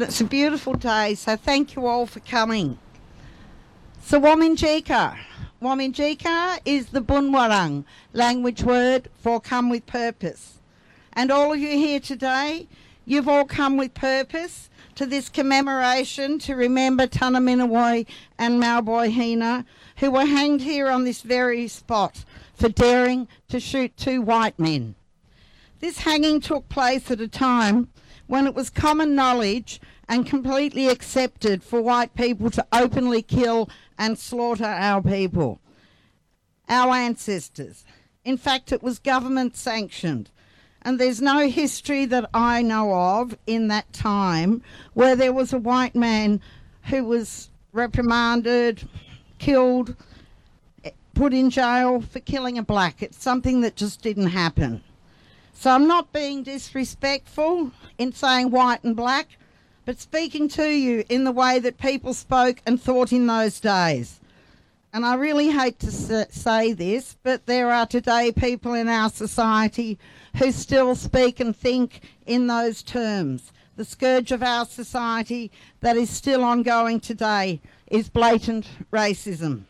[0.00, 2.78] It's a beautiful day, so thank you all for coming.
[4.00, 5.18] So, Wominjeka.
[5.60, 10.60] Wominjeka is the Boon Wurrung language word for come with purpose.
[11.14, 12.68] And all of you here today,
[13.06, 18.06] you've all come with purpose to this commemoration to remember Tunnerminnerwait
[18.38, 19.64] and Maulboyheenner,
[19.96, 22.24] who were hanged here on this very spot
[22.54, 24.94] for daring to shoot two white men.
[25.80, 27.88] This hanging took place at a time
[28.28, 33.68] when it was common knowledge and completely accepted for white people to openly kill
[33.98, 35.60] and slaughter our people,
[36.68, 37.84] our ancestors.
[38.24, 40.30] In fact, it was government sanctioned.
[40.82, 44.62] And there's no history that I know of in that time
[44.94, 46.40] where there was a white man
[46.84, 48.88] who was reprimanded,
[49.38, 49.96] killed,
[50.84, 53.02] eh, put in jail for killing a black.
[53.02, 54.82] It's something that just didn't happen.
[55.58, 59.26] So I'm not being disrespectful in saying white and black
[59.84, 64.20] but speaking to you in the way that people spoke and thought in those days.
[64.92, 69.98] And I really hate to say this, but there are today people in our society
[70.36, 73.50] who still speak and think in those terms.
[73.74, 75.50] The scourge of our society
[75.80, 79.62] that is still ongoing today is blatant racism.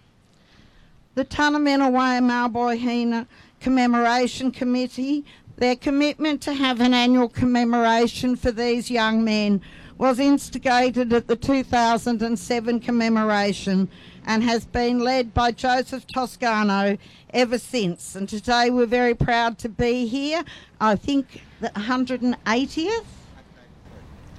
[1.14, 3.26] The Tunnerminnerwait Maulboyheenner
[3.60, 5.24] Commemoration Committee,
[5.58, 9.60] their commitment to have an annual commemoration for these young men
[9.98, 13.88] was instigated at the 2007 commemoration
[14.24, 16.96] and has been led by Joseph Toscano
[17.34, 18.14] ever since.
[18.14, 20.44] And today we're very proud to be here.
[20.80, 23.04] I think the 180th?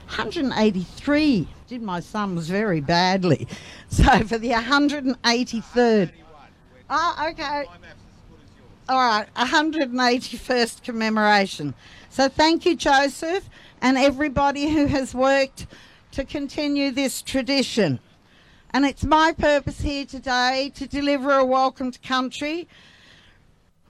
[0.07, 3.47] 183 did my sums very badly.
[3.91, 6.11] So for the 183rd.
[6.21, 6.35] Oh,
[6.91, 7.65] ah, okay.
[8.89, 11.75] All right, 181st commemoration.
[12.09, 13.47] So thank you, Joseph
[13.83, 15.67] and everybody who has worked
[16.13, 17.99] to continue this tradition.
[18.71, 22.67] And it's my purpose here today to deliver a welcome to country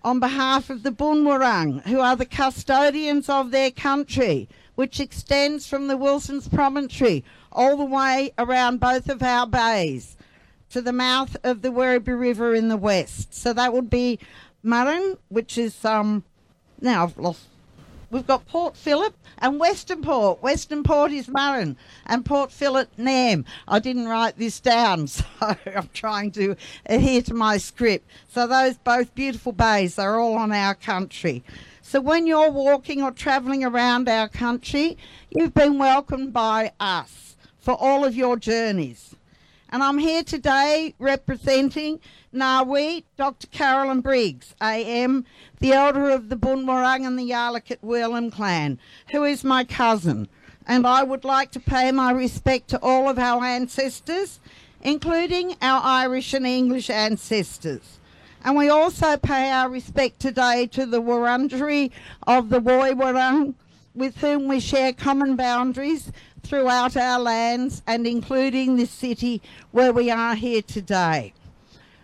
[0.03, 5.65] on behalf of the Boon Wurrung, who are the custodians of their country, which extends
[5.65, 7.23] from the Wilson's Promontory
[7.53, 10.17] all the way around both of our bays
[10.71, 13.33] to the mouth of the Werribee River in the west.
[13.33, 14.19] So that would be
[14.63, 16.23] Murrin, which is um
[16.81, 17.45] now I've lost
[18.11, 20.41] We've got Port Phillip and Western Port.
[20.41, 21.75] Western Port is Murrin
[22.07, 23.45] and Port Phillip Naarm.
[23.67, 26.55] I didn't write this down, so I'm trying to
[26.87, 28.09] adhere to my script.
[28.29, 31.43] So those both beautiful bays are all on our country.
[31.83, 34.97] So when you're walking or travelling around our country,
[35.29, 39.15] you've been welcomed by us for all of your journeys.
[39.71, 41.99] And I'm here today representing
[42.33, 43.45] Ngawi, Dr.
[43.47, 45.25] Carolyn Briggs, AM,
[45.59, 48.79] the elder of the Boon Wurrung and the Yalukit Willam clan,
[49.11, 50.27] who is my cousin.
[50.65, 54.39] And I would like to pay my respect to all of our ancestors,
[54.81, 57.99] including our Irish and English ancestors.
[58.43, 61.91] And we also pay our respect today to the Wurundjeri
[62.25, 63.53] of the Woi Wurrung,
[63.93, 66.11] with whom we share common boundaries
[66.49, 69.39] throughout our lands and including this city
[69.71, 71.31] where we are here today.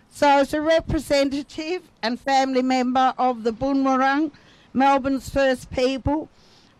[0.08, 4.30] So, as a representative and family member of the Boon Wurrung,
[4.72, 6.28] Melbourne's first people,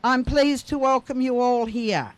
[0.05, 2.13] I'm pleased to welcome you all here.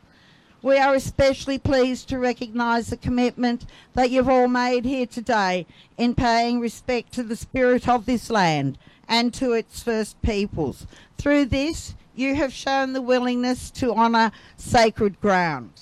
[0.61, 6.15] We are especially pleased to recognise the commitment that you've all made here today in
[6.15, 8.77] paying respect to the spirit of this land
[9.09, 10.87] and to its first peoples.
[11.17, 15.73] Through this, you have shown the willingness to honour sacred ground.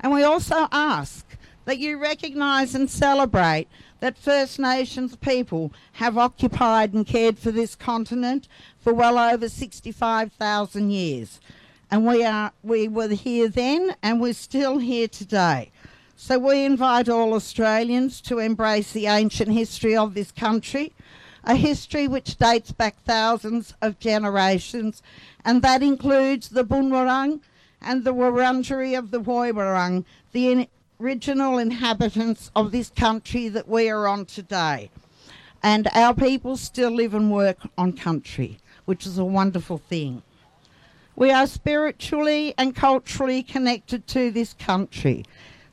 [0.00, 1.26] And we also ask
[1.64, 3.68] that you recognise and celebrate
[4.00, 8.48] that First Nations people have occupied and cared for this continent
[8.80, 11.40] for well over 65,000 years.
[11.90, 15.70] And we are we were here then and we're still here today.
[16.16, 20.92] So we invite all Australians to embrace the ancient history of this country,
[21.44, 25.02] a history which dates back thousands of generations,
[25.44, 27.40] and that includes the Boonwurrung
[27.80, 30.68] and the Wurundjeri of the Woiwurrung, the
[31.00, 34.90] original inhabitants of this country that we are on today.
[35.62, 40.22] And our people still live and work on country, which is a wonderful thing.
[41.14, 45.24] We are spiritually and culturally connected to this country.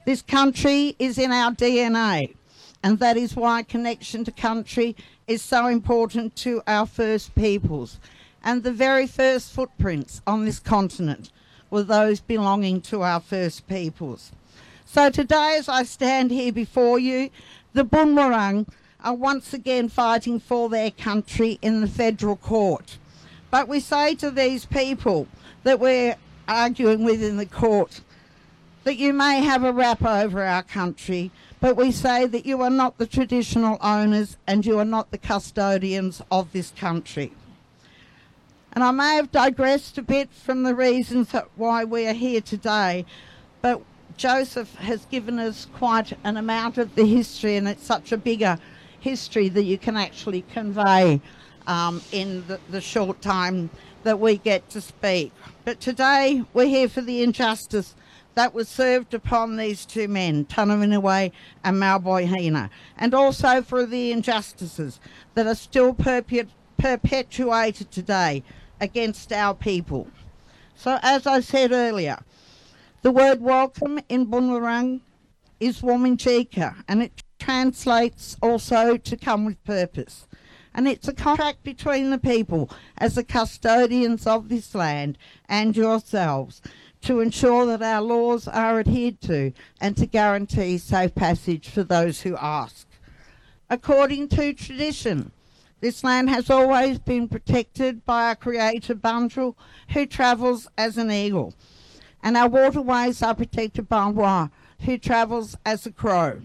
[0.06, 2.36] This country is in our DNA,
[2.84, 4.96] and that is why connection to country
[5.28, 8.00] is so important to our first peoples.
[8.44, 11.32] And the very first footprints on this continent
[11.70, 14.32] were those belonging to our first peoples.
[14.86, 17.30] So today, as I stand here before you,
[17.74, 18.68] the Boonwurrung
[19.04, 22.98] are once again fighting for their country in the federal court.
[23.52, 25.28] But we say to these people
[25.64, 26.16] that we're
[26.48, 28.02] arguing with in the court
[28.84, 32.70] that you may have a wrap over our country, but we say that you are
[32.70, 37.34] not the traditional owners and you are not the custodians of this country.
[38.74, 43.06] And I may have digressed a bit from the reasons why we are here today,
[43.62, 43.82] but
[44.16, 48.58] Joseph has given us quite an amount of the history, and it's such a bigger
[49.00, 51.20] history that you can actually convey
[51.68, 53.70] um, in the, the short time
[54.04, 55.32] that we get to speak.
[55.66, 57.96] But today we're here for the injustice
[58.40, 65.02] that was served upon these two men, Tunnerminnerwait and Maulboyheenner, and also for the injustices
[65.34, 68.42] that are still perpet- perpetuated today
[68.80, 70.08] against our people.
[70.74, 72.20] So, as I said earlier,
[73.02, 75.02] the word welcome in Boonwurrung
[75.60, 80.28] is Wominjeka, and it translates also to come with purpose.
[80.74, 85.18] And it's a contract between the people as the custodians of this land
[85.50, 86.62] and yourselves
[87.02, 92.22] to ensure that our laws are adhered to and to guarantee safe passage for those
[92.22, 92.88] who ask.
[93.70, 95.32] According to tradition,
[95.82, 99.56] this land has always been protected by our creator Bunjil,
[99.94, 101.54] who travels as an eagle,
[102.22, 104.50] and our waterways are protected by Waa,
[104.82, 106.42] who travels as a crow.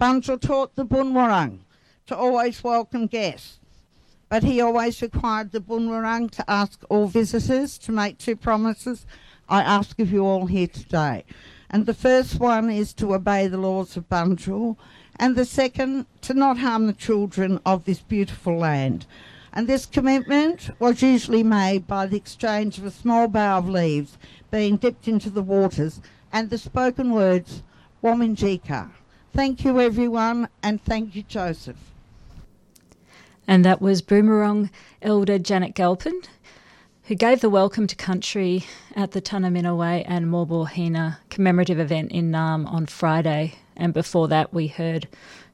[0.00, 1.58] Bunjil taught the Boonwurrung
[2.06, 3.58] to always welcome guests,
[4.30, 9.04] but he always required the Boonwurrung to ask all visitors to make two promises
[9.50, 11.24] I ask of you all here today.
[11.68, 14.76] And the first one is to obey the laws of Bunjil,
[15.16, 19.06] and the second, to not harm the children of this beautiful land.
[19.52, 24.18] And this commitment was usually made by the exchange of a small bough of leaves
[24.52, 26.00] being dipped into the waters
[26.32, 27.64] and the spoken words,
[28.04, 28.90] Wominjeka.
[29.32, 31.92] Thank you, everyone, and thank you, Joseph.
[33.48, 34.70] And that was Boon Wurrung
[35.02, 36.22] Elder Janet Galpin
[37.10, 42.72] who gave the welcome to country at the Tunnerminnerwait and Maulboyheenner commemorative event in Naarm
[42.72, 43.54] on Friday.
[43.76, 45.08] And before that, we heard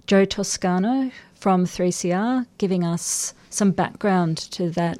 [0.06, 4.98] Joe Toscano from 3CR giving us some background to that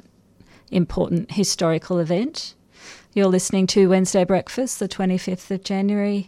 [0.71, 2.55] important historical event.
[3.13, 6.27] You're listening to Wednesday Breakfast, the 25th of January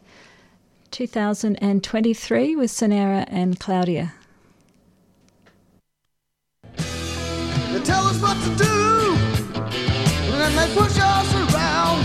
[0.91, 4.13] 2023, with Sonera and Claudia.
[7.83, 8.98] Tell us what to do
[10.49, 12.01] and they push us around.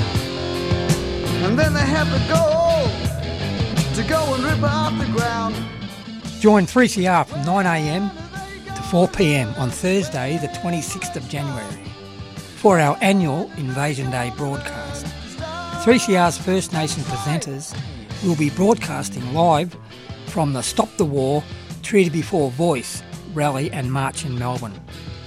[1.45, 2.45] And then they have to go
[3.95, 5.55] to go and rip out the ground.
[6.41, 8.11] Join 3CR from 9am
[8.67, 11.85] to 4pm on Thursday, the 26th of January,
[12.57, 15.07] for our annual Invasion Day broadcast.
[15.85, 17.75] 3CR's First Nation presenters
[18.25, 19.77] will be broadcasting live
[20.27, 21.43] from the Stop the War
[21.83, 24.79] Treaty Before Voice rally and march in Melbourne.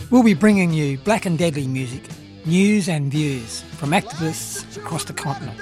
[0.10, 2.04] We'll be bringing you black and deadly music
[2.48, 5.58] news and views from activists across the continent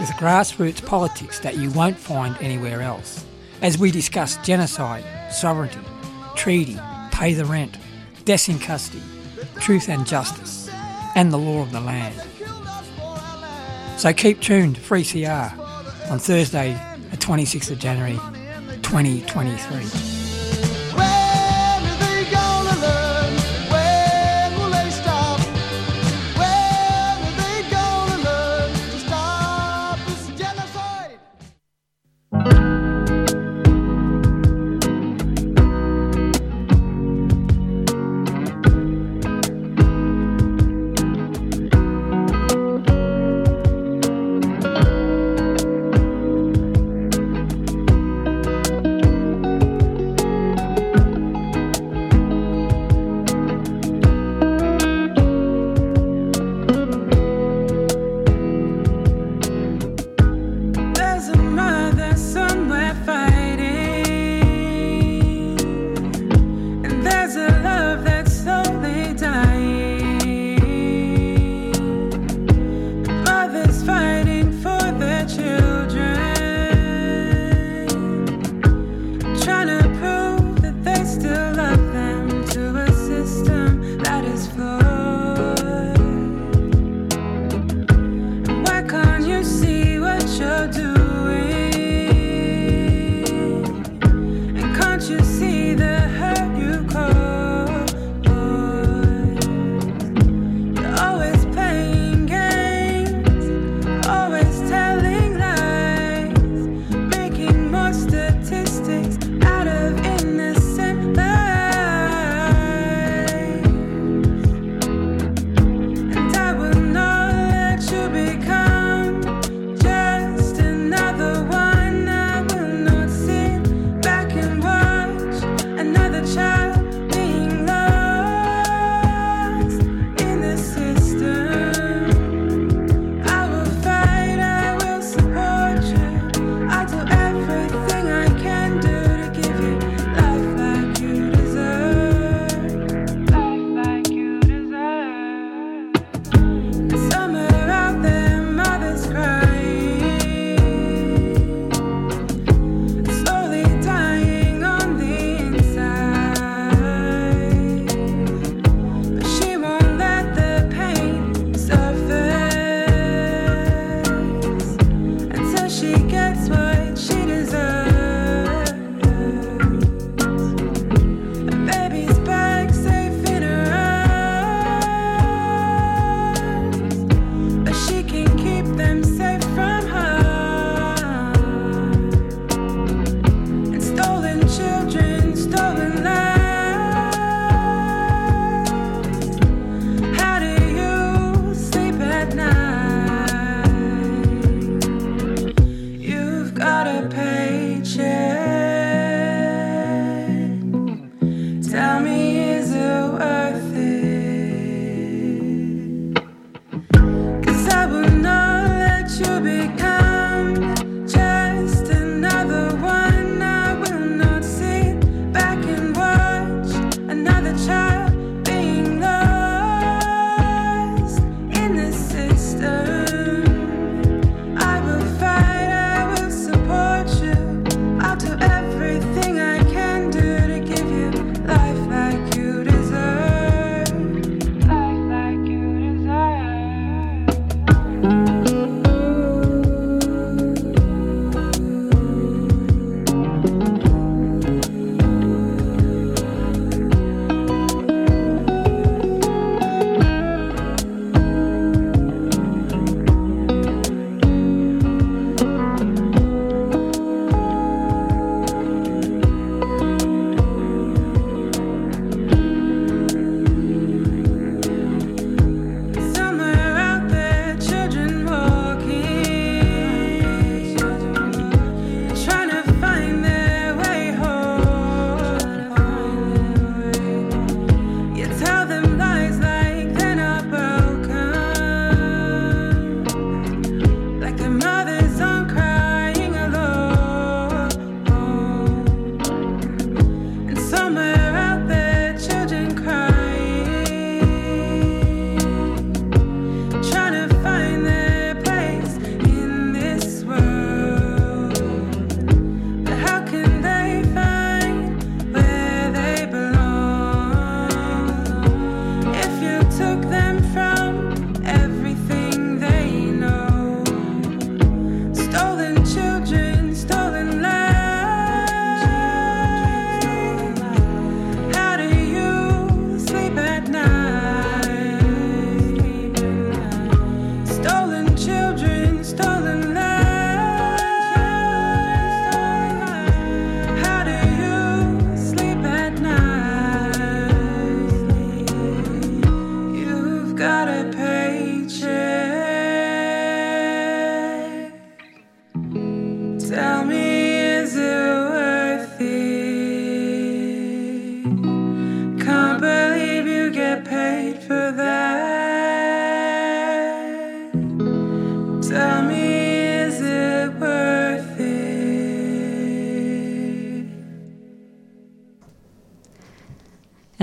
[0.00, 3.26] with grassroots politics that you won't find anywhere else.
[3.60, 5.80] As we discuss genocide, sovereignty,
[6.36, 6.78] treaty,
[7.12, 7.76] pay the rent,
[8.24, 9.02] deaths in custody,
[9.60, 10.70] truth and justice,
[11.14, 12.14] and the law of the land.
[13.98, 16.72] So keep tuned to 3CR on Thursday,
[17.10, 18.18] the 26th of January
[18.82, 20.19] 2023.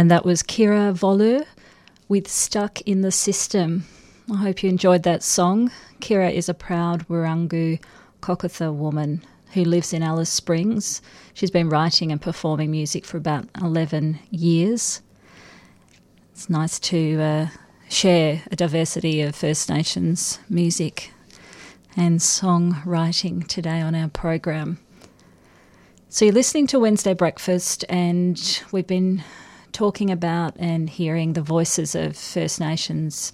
[0.07, 1.45] And that was Kira Voleur
[2.07, 3.83] with Stuck in the System.
[4.31, 5.69] I hope you enjoyed that song.
[5.99, 7.77] Kira is a proud Wirangu
[8.21, 11.01] Kokatha woman who lives in Alice Springs.
[11.33, 15.01] She's been writing and performing music for about 11 years.
[16.31, 17.47] It's nice to uh,
[17.89, 21.11] share a diversity of First Nations music
[21.97, 24.79] and songwriting today on our program.
[26.07, 29.25] So, you're listening to Wednesday Breakfast, and we've been
[29.77, 33.31] talking about and hearing the voices of First Nations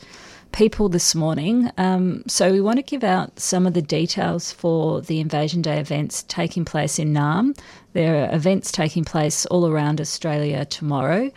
[0.52, 1.72] people this morning.
[1.78, 5.80] Um, so, we want to give out some of the details for the Invasion Day
[5.80, 7.58] events taking place in Naarm.
[7.94, 11.32] There are events taking place all around Australia tomorrow,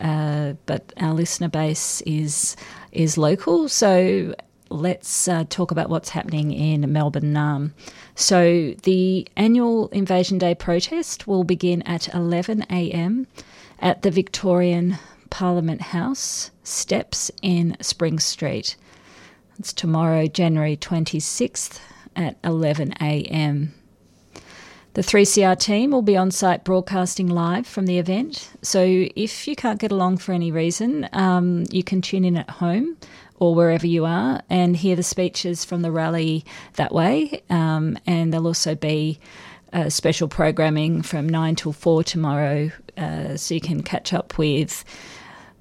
[0.00, 2.54] uh, but our listener base is
[2.92, 3.68] is local.
[3.68, 4.32] So,
[4.70, 7.72] let's uh, talk about what's happening in Melbourne Naarm.
[8.14, 13.26] So, the annual Invasion Day protest will begin at 11am
[13.82, 14.96] at the Victorian
[15.28, 18.76] Parliament House steps in Spring Street.
[19.58, 21.80] It's tomorrow, January 26th
[22.14, 23.68] at 11am.
[24.94, 28.50] The 3CR team will be on site broadcasting live from the event.
[28.62, 32.50] So if you can't get along for any reason, um, you can tune in at
[32.50, 32.96] home
[33.38, 37.42] or wherever you are and hear the speeches from the rally that way.
[37.48, 39.18] Um, and there'll also be
[39.72, 44.84] uh, special programming from 9 till 4 tomorrow uh, so you can catch up with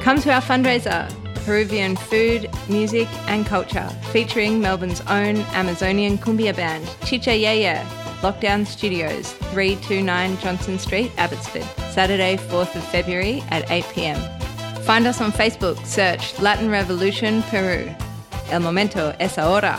[0.00, 1.06] Come to our fundraiser,
[1.44, 7.86] Peruvian food, music, and culture, featuring Melbourne's own Amazonian cumbia band, Chicha Yaya,
[8.24, 14.20] Lockdown Studios, 329 Johnson Street, Abbotsford, Saturday, 4th of February at 8 pm.
[14.84, 17.94] Find us on Facebook, search Latin Revolution Peru.
[18.50, 19.78] El momento es ahora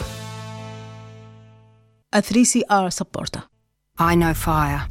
[2.16, 3.44] a 3CR supporter.
[3.98, 4.88] I know fire.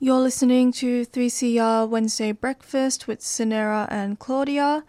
[0.01, 4.85] You're listening to 3CR Wednesday Breakfast with Sinera and Claudia.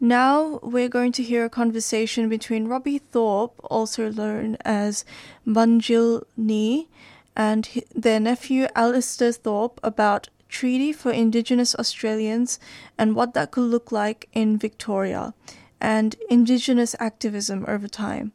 [0.00, 5.04] Now we're going to hear a conversation between Robbie Thorpe, also known as
[5.46, 6.88] Bunjil Nee,
[7.36, 12.58] and their nephew Alistair Thorpe about treaty for Indigenous Australians
[12.96, 15.34] and what that could look like in Victoria,
[15.78, 18.32] and Indigenous activism over time.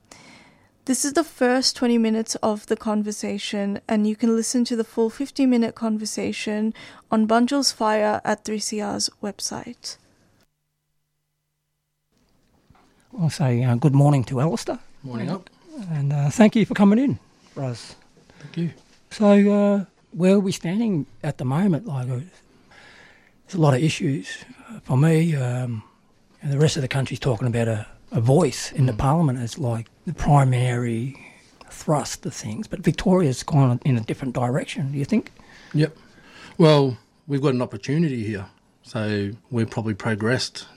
[0.86, 4.84] This is the first 20 minutes of the conversation, and you can listen to the
[4.84, 6.74] full 50 minute conversation
[7.10, 9.96] on Bunjil's Fire at 3CR's website.
[13.18, 14.78] I'll say uh, good morning to Alistair.
[15.04, 15.50] Morning up.
[15.90, 17.18] And uh, thank you for coming in,
[17.56, 17.96] Raz.
[18.40, 18.72] Thank you.
[19.10, 21.88] So, uh, where are we standing at the moment?
[21.88, 22.20] Like, uh,
[23.48, 25.34] there's a lot of issues uh, for me.
[25.34, 25.84] Um,
[26.42, 29.58] and the rest of the country's talking about a, a voice in the parliament as
[29.58, 31.20] like the primary
[31.70, 34.92] thrust of things, but Victoria's gone in a different direction.
[34.92, 35.32] Do you think?
[35.74, 35.98] Yep.
[36.58, 36.98] Well,
[37.28, 38.46] we've got an opportunity here.
[38.84, 40.68] So we've probably progressed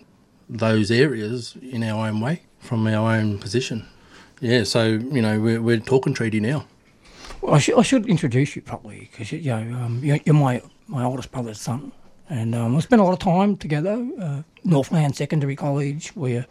[0.48, 3.86] those areas in our own way from our own position.
[4.40, 6.66] Yeah, so, you know, we're, we're talking treaty now.
[7.42, 10.34] Well, I, should I should introduce you properly because you, you know um, you're, you're
[10.34, 11.92] my my oldest brother's son,
[12.28, 14.08] and um, we spent a lot of time together.
[14.20, 16.46] Uh, Northland Secondary College, where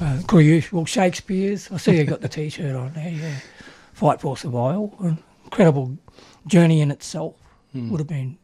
[0.00, 1.70] uh, per usual Shakespeare's.
[1.70, 3.08] I see you got the T-shirt on there.
[3.10, 3.36] Yeah,
[3.92, 4.94] fight for survival.
[5.00, 5.96] An incredible
[6.46, 7.34] journey in itself.
[7.72, 7.90] Hmm.
[7.90, 8.38] Would have been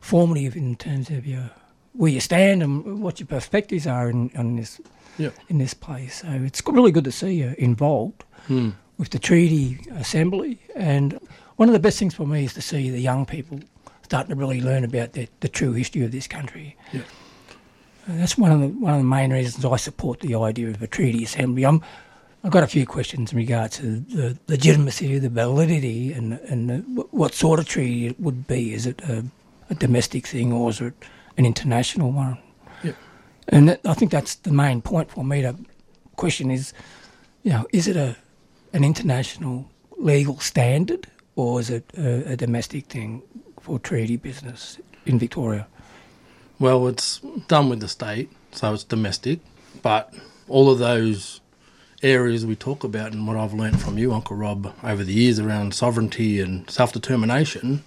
[0.00, 1.50] formative in terms of your
[1.92, 4.80] where you stand and what your perspectives are in, in this
[5.18, 5.34] Yep.
[5.48, 6.20] in this place.
[6.20, 8.70] So it's really good to see you involved Hmm.
[8.98, 10.60] with the treaty assembly.
[10.76, 11.18] And
[11.56, 13.58] one of the best things for me is to see the young people
[14.04, 16.76] starting to really learn about the, the true history of this country.
[16.92, 17.00] Yeah.
[18.08, 20.86] That's one of the one of the main reasons I support the idea of a
[20.86, 21.66] treaty assembly.
[21.66, 21.82] I'm,
[22.42, 26.76] I've got a few questions in regard to the legitimacy, the validity, and and the,
[27.10, 28.72] what sort of treaty it would be.
[28.72, 29.24] Is it a,
[29.68, 30.94] a domestic thing or is it
[31.36, 32.38] an international one?
[32.82, 32.92] Yeah.
[33.48, 35.54] And that, I think that's the main point for me to
[36.16, 36.72] question is,
[37.42, 38.16] you know, is it a
[38.72, 43.22] an international legal standard or is it a, a domestic thing
[43.60, 45.66] for treaty business in Victoria?
[46.60, 49.38] Well, it's done with the state, so it's domestic,
[49.80, 50.12] but
[50.48, 51.40] all of those
[52.02, 55.38] areas we talk about and what I've learnt from you, Uncle Rob, over the years
[55.38, 57.84] around sovereignty and self determination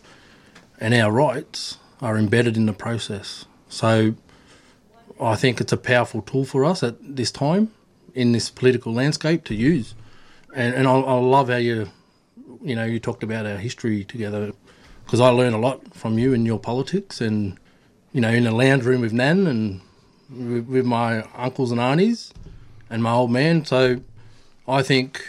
[0.80, 3.46] and our rights are embedded in the process.
[3.68, 4.16] So
[5.20, 7.72] I think it's a powerful tool for us at this time
[8.14, 9.96] in this political landscape to use.
[10.56, 11.90] And, and I, I love how you,
[12.62, 14.54] you know, you talked about our history together
[15.04, 17.58] because I learn a lot from you and your politics and,
[18.14, 19.82] you know, in a lounge room with Nan and
[20.30, 22.34] with, with my uncles and aunties
[22.90, 23.66] and my old man.
[23.66, 24.02] So
[24.68, 25.26] I think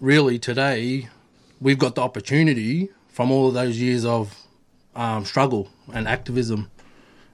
[0.00, 1.08] really today
[1.60, 4.36] we've got the opportunity from all of those years of
[4.94, 6.70] um, struggle and activism,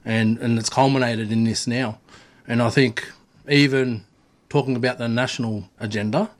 [0.05, 1.99] and, and it's culminated in this now.
[2.47, 3.11] And I think
[3.49, 4.05] even
[4.49, 6.30] talking about the national agenda,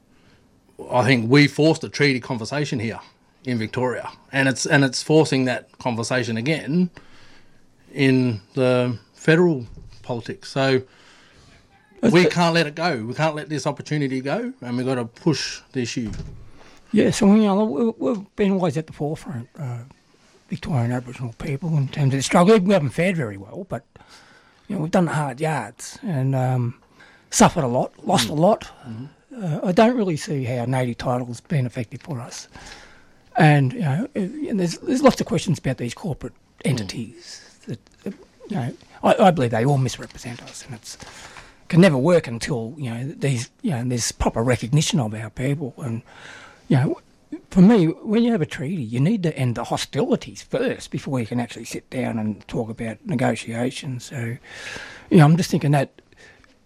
[0.91, 3.01] I think we forced a treaty conversation here
[3.45, 6.91] in Victoria, and it's and it's forcing that conversation again
[7.95, 9.67] in the federal
[10.03, 10.51] politics.
[10.51, 10.83] So
[12.03, 13.05] we can't let it go.
[13.05, 16.13] We can't let this opportunity go, and we've got to push the issue.
[16.93, 19.81] Yeah, so you know, we- we've been always at the forefront, uh,
[20.49, 22.59] Victorian Aboriginal people, in terms of the struggle.
[22.59, 23.85] We haven't fared very well, but
[24.67, 26.81] you know, we've done the hard yards and um,
[27.31, 28.71] suffered a lot, lost a lot.
[29.37, 32.49] Uh, I don't really see how native title's been effective for us.
[33.37, 36.33] And you know, and there's there's lots of questions about these corporate
[36.65, 37.48] entities that, that
[38.49, 40.99] you know, I, I believe they all misrepresent us, and it's
[41.69, 45.75] can never work until you know these you know there's proper recognition of our people.
[45.79, 46.03] And
[46.69, 47.01] you know
[47.51, 51.21] for me when you have a treaty you need to end the hostilities first before
[51.21, 54.05] you can actually sit down and talk about negotiations.
[54.05, 54.37] So
[55.11, 56.01] you know I'm just thinking that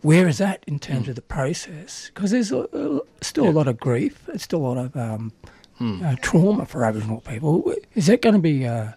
[0.03, 2.11] where is that in terms of the process?
[2.12, 4.24] Because there's a, a, still a lot of grief.
[4.26, 5.33] There's still a lot of um,
[5.80, 7.72] uh, trauma for Aboriginal people.
[7.95, 8.93] Is that going to be uh,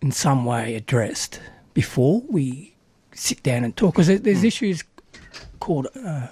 [0.00, 1.38] in some way addressed
[1.80, 2.74] before we
[3.12, 4.82] sit down and talk because there's issues
[5.60, 6.28] called uh,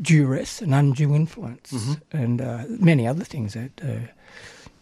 [0.00, 1.96] duress and undue influence Mhm.
[2.22, 4.06] and uh, many other things that uh,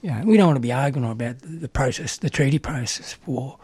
[0.02, 3.58] you know, we don't want to be arguing about the, process, the treaty process for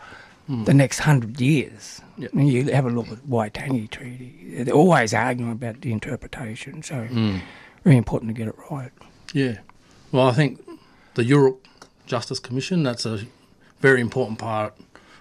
[0.48, 0.64] Mm.
[0.64, 2.00] the next hundred years.
[2.16, 2.30] Yep.
[2.32, 6.82] I mean, you have a look at Waitangi Treaty; they're always arguing about the interpretation.
[6.82, 7.40] So, Mm.
[7.84, 8.90] very important to get it right.
[9.34, 9.56] Yeah.
[10.10, 10.58] Well, I think
[11.16, 11.58] the Yoorrook
[12.06, 13.26] Justice Commission, that's a
[13.82, 14.72] very important part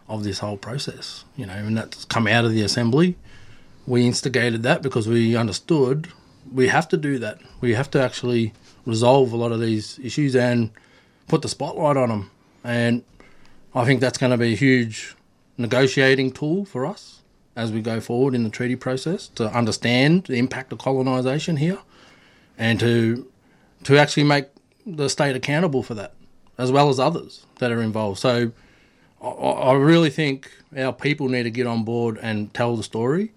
[0.07, 3.15] of this whole process, you know, and that's come out of the Assembly.
[3.85, 6.07] We instigated that because we understood
[6.51, 7.39] we have to do that.
[7.61, 8.53] We have to actually
[8.85, 10.71] resolve a lot of these issues and
[11.27, 12.31] put the spotlight on them.
[12.63, 13.03] And
[13.75, 15.15] I think that's going to be a huge
[15.57, 17.21] negotiating tool for us
[17.55, 21.79] as we go forward in the treaty process to understand the impact of colonisation here
[22.57, 23.27] and to
[23.83, 24.47] to actually make
[24.85, 26.13] the state accountable for that
[26.57, 28.19] as well as others that are involved.
[28.19, 28.51] So
[29.21, 33.31] I, I really think our people need to get on board and tell the story.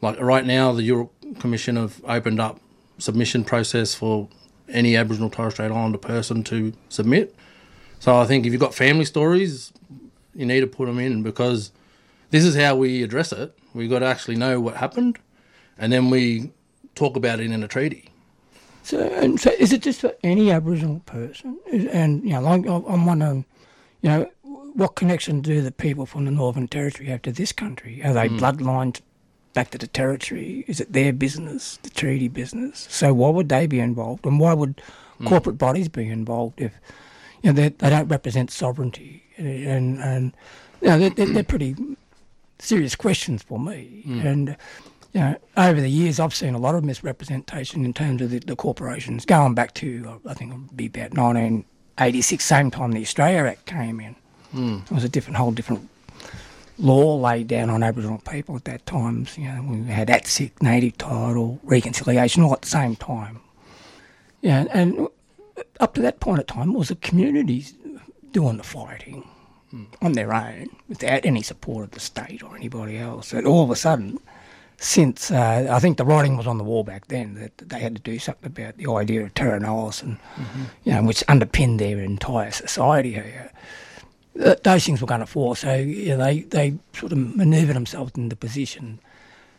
[0.00, 2.60] Like right now, the Yoorrook Commission have opened up
[2.98, 4.28] submission process for
[4.68, 7.34] any Aboriginal Torres Strait Islander person to submit.
[7.98, 9.72] So I think if you've got family stories,
[10.34, 11.72] you need to put them in because
[12.30, 13.56] this is how we address it.
[13.74, 15.18] We've got to actually know what happened,
[15.78, 16.50] and then we
[16.94, 18.10] talk about it in a treaty.
[18.82, 21.58] So, and so is it just for any Aboriginal person?
[21.72, 23.44] And you know, like I'm wondering,
[24.00, 24.30] you know,
[24.76, 28.02] what connection do the people from the Northern Territory have to this country?
[28.04, 28.38] Are they mm.
[28.38, 29.00] bloodlined
[29.54, 30.64] back to the territory?
[30.68, 32.86] Is it their business, the treaty business?
[32.90, 34.82] So why would they be involved, and why would
[35.18, 35.26] mm.
[35.26, 36.74] corporate bodies be involved if
[37.42, 39.24] you know they, they don't represent sovereignty?
[39.38, 40.32] And and
[40.82, 41.74] you know, they're, they're pretty
[42.58, 44.02] serious questions for me.
[44.06, 44.24] Mm.
[44.24, 44.56] And
[45.14, 48.40] you know, over the years, I've seen a lot of misrepresentation in terms of the,
[48.40, 53.50] the corporations, going back to I think it'll be about 1986, same time the Australia
[53.50, 54.16] Act came in.
[54.54, 54.84] Mm.
[54.84, 55.88] It was a different, whole different
[56.78, 59.26] law laid down on Aboriginal people at that time.
[59.36, 63.40] You know, we had ATSIC, native title, reconciliation, all at the same time.
[64.42, 65.08] Yeah, and
[65.80, 67.74] up to that point of time, it was the communities
[68.32, 69.26] doing the fighting
[69.72, 69.86] mm.
[70.02, 73.32] on their own without any support of the state or anybody else.
[73.32, 74.20] And all of a sudden,
[74.78, 77.96] since uh, I think the writing was on the wall back then that they had
[77.96, 80.64] to do something about the idea of terra nullius and mm-hmm.
[80.84, 83.18] you know which underpinned their entire society.
[83.18, 83.48] Uh,
[84.36, 88.36] those things were going to fall, so yeah, they they sort of manoeuvred themselves into
[88.36, 89.00] position.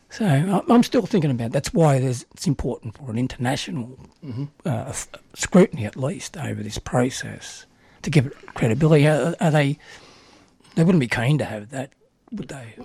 [0.09, 4.45] So I'm still thinking about that's why it's important for an international mm-hmm.
[4.65, 4.93] uh,
[5.33, 7.65] scrutiny at least over this process
[8.03, 9.07] to give it credibility.
[9.07, 9.77] Are, are they?
[10.75, 11.91] They wouldn't be keen to have that,
[12.31, 12.75] would they?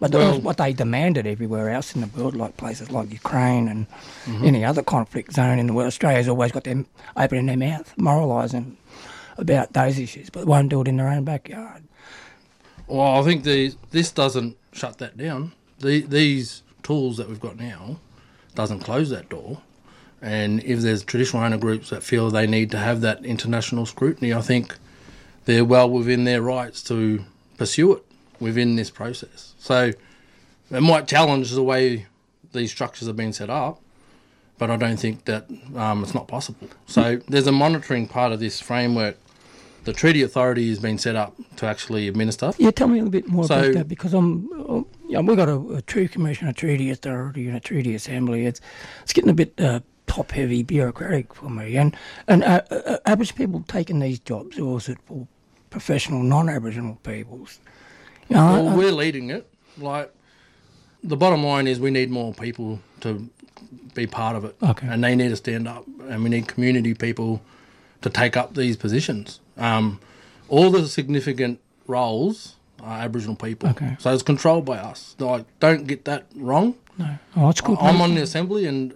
[0.00, 3.88] But well, what they demanded everywhere else in the world, like places like Ukraine and
[4.24, 4.44] mm-hmm.
[4.44, 6.86] any other conflict zone in the world, Australia's always got them
[7.16, 8.76] opening their mouth, moralising
[9.36, 11.84] about those issues, but won't do it in their own backyard.
[12.86, 15.52] Well, I think this doesn't shut that down.
[15.78, 17.98] The, these tools that we've got now
[18.54, 19.60] doesn't close that door.
[20.22, 24.32] And if there's traditional owner groups that feel they need to have that international scrutiny,
[24.32, 24.76] I think
[25.44, 27.24] they're well within their rights to
[27.58, 28.04] pursue it
[28.40, 29.54] within this process.
[29.58, 29.92] So
[30.70, 32.06] it might challenge the way
[32.52, 33.80] these structures have been set up,
[34.58, 36.68] but I don't think that um, it's not possible.
[36.86, 39.16] So there's a monitoring part of this framework.
[39.84, 42.52] The treaty authority has been set up to actually administer.
[42.56, 45.36] Yeah, tell me a little bit more so, about that because I'm, uh, yeah, we've
[45.36, 48.46] got a, a true commission, a treaty authority, and a treaty assembly.
[48.46, 48.60] It's
[49.02, 51.76] it's getting a bit uh, top heavy, bureaucratic for me.
[51.76, 51.94] And
[52.28, 55.26] and uh, uh, Aboriginal people taking these jobs, or is it for
[55.68, 57.60] professional non-Aboriginal peoples?
[58.28, 59.46] You know, well, we're leading it.
[59.76, 60.10] Like
[61.02, 63.28] the bottom line is, we need more people to
[63.94, 64.86] be part of it, okay.
[64.88, 67.42] and they need to stand up, and we need community people
[68.00, 69.40] to take up these positions.
[69.56, 70.00] Um,
[70.48, 73.96] all the significant roles are Aboriginal people, okay.
[73.98, 75.16] so it's controlled by us.
[75.18, 76.74] Like, don't get that wrong.
[76.98, 77.78] No, oh, it's good.
[77.80, 78.92] I'm on the assembly, and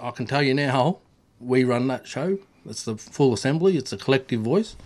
[0.00, 0.98] I can tell you now,
[1.40, 2.38] we run that show.
[2.68, 3.76] It's the full assembly.
[3.76, 4.76] It's a collective voice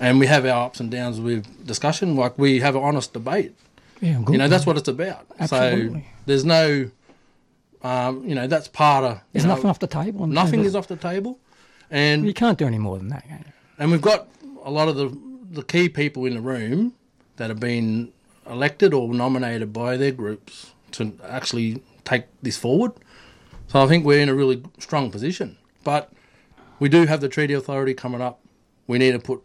[0.00, 2.16] and we have our ups and downs with discussion.
[2.16, 3.54] Like we have an honest debate.
[4.00, 4.32] Yeah, good.
[4.32, 5.26] You know, that's what it's about.
[5.38, 6.00] Absolutely.
[6.00, 6.90] So there's no,
[7.82, 9.20] um, you know, that's part of.
[9.32, 10.26] There's know, nothing off the table.
[10.26, 11.38] Nothing is off the table,
[11.90, 13.24] and you can't do any more than that.
[13.78, 14.26] And we've got
[14.64, 15.16] a lot of the
[15.50, 16.94] the key people in the room
[17.36, 18.12] that have been
[18.48, 22.92] elected or nominated by their groups to actually take this forward.
[23.66, 25.56] So I think we're in a really strong position.
[25.82, 26.12] But
[26.78, 28.40] we do have the treaty authority coming up.
[28.86, 29.44] We need to put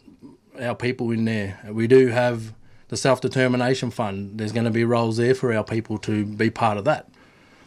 [0.60, 1.60] our people in there.
[1.70, 2.54] We do have
[2.90, 4.38] the self determination fund.
[4.40, 7.10] There's going to be roles there for our people to be part of that.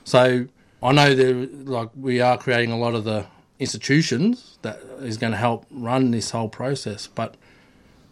[0.04, 0.46] So
[0.82, 3.26] I know there, like we are creating a lot of the
[3.58, 7.36] institutions that is going to help run this whole process, but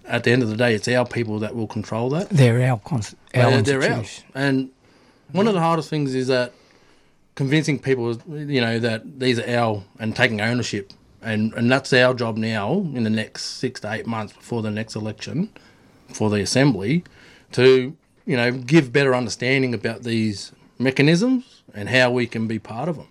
[0.05, 2.29] at the end of the day, it's our people that will control that.
[2.31, 4.25] They're our, cons- our they're, they're ours.
[4.35, 4.71] And
[5.33, 6.53] one of the hardest things is that
[7.35, 10.93] convincing people, you know, that these are our and taking ownership
[11.27, 14.71] and and that's our job now in the next six to eight months before the
[14.71, 15.51] next election
[16.09, 17.05] for the assembly
[17.53, 22.89] to you know give better understanding about these mechanisms and how we can be part
[22.89, 23.09] of them.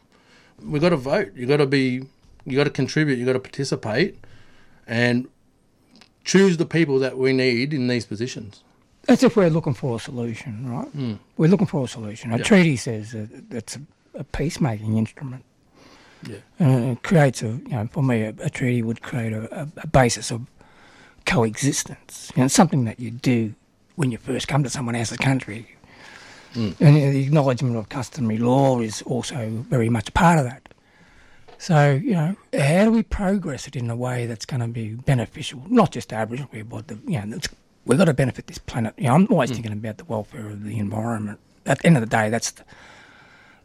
[0.64, 1.34] We've got to vote.
[1.36, 2.06] You've got to be.
[2.46, 3.18] You got to contribute.
[3.18, 4.18] You got to participate,
[4.88, 5.28] and
[6.24, 8.64] choose the people that we need in these positions.
[9.04, 10.98] That's if we're looking for a solution, right?
[10.98, 11.20] Mm.
[11.38, 12.32] We're looking for a solution.
[12.32, 12.46] A yep.
[12.46, 13.78] treaty says that it's
[14.16, 15.44] a, peacemaking instrument.
[16.28, 16.38] Yeah.
[16.60, 19.88] Uh, it creates a, you know, for me, a, a treaty would create a, a,
[19.88, 20.48] basis of
[21.26, 22.32] coexistence.
[22.36, 23.54] You know, something that you do
[23.96, 25.68] when you first come to someone else's country.
[26.56, 26.76] Mm.
[26.80, 30.68] And the acknowledgement of customary law is also very much a part of that.
[31.66, 34.90] So, you know, how do we progress it in a way that's going to be
[34.90, 37.50] beneficial, not just to Aboriginal people, but, the, you know, it's,
[37.86, 38.94] we've got to benefit this planet.
[39.00, 41.40] You know, I'm always thinking about the welfare of the environment.
[41.66, 42.64] At the end of the day, that's the,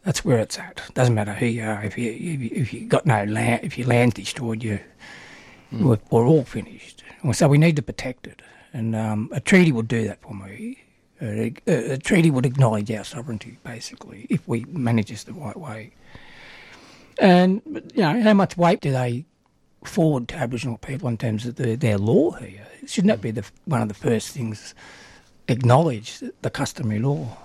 [0.03, 0.81] that's where it's at.
[0.95, 1.85] Doesn't matter who you are.
[1.85, 4.81] If you if you, if you got no land, if your land's destroyed, you
[5.71, 7.05] we're, we're all finished.
[7.33, 8.41] So we need to protect it,
[8.73, 10.85] and um, a treaty would do that for me.
[11.21, 15.55] A, a, a treaty would acknowledge our sovereignty, basically, if we manage this the right
[15.59, 15.93] way.
[17.21, 17.61] And
[17.95, 19.27] you know, how much weight do they
[19.85, 22.67] forward to Aboriginal people in terms of the, their law here?
[22.87, 24.75] Shouldn't that be the, one of the first things
[25.47, 27.37] acknowledged, the customary law?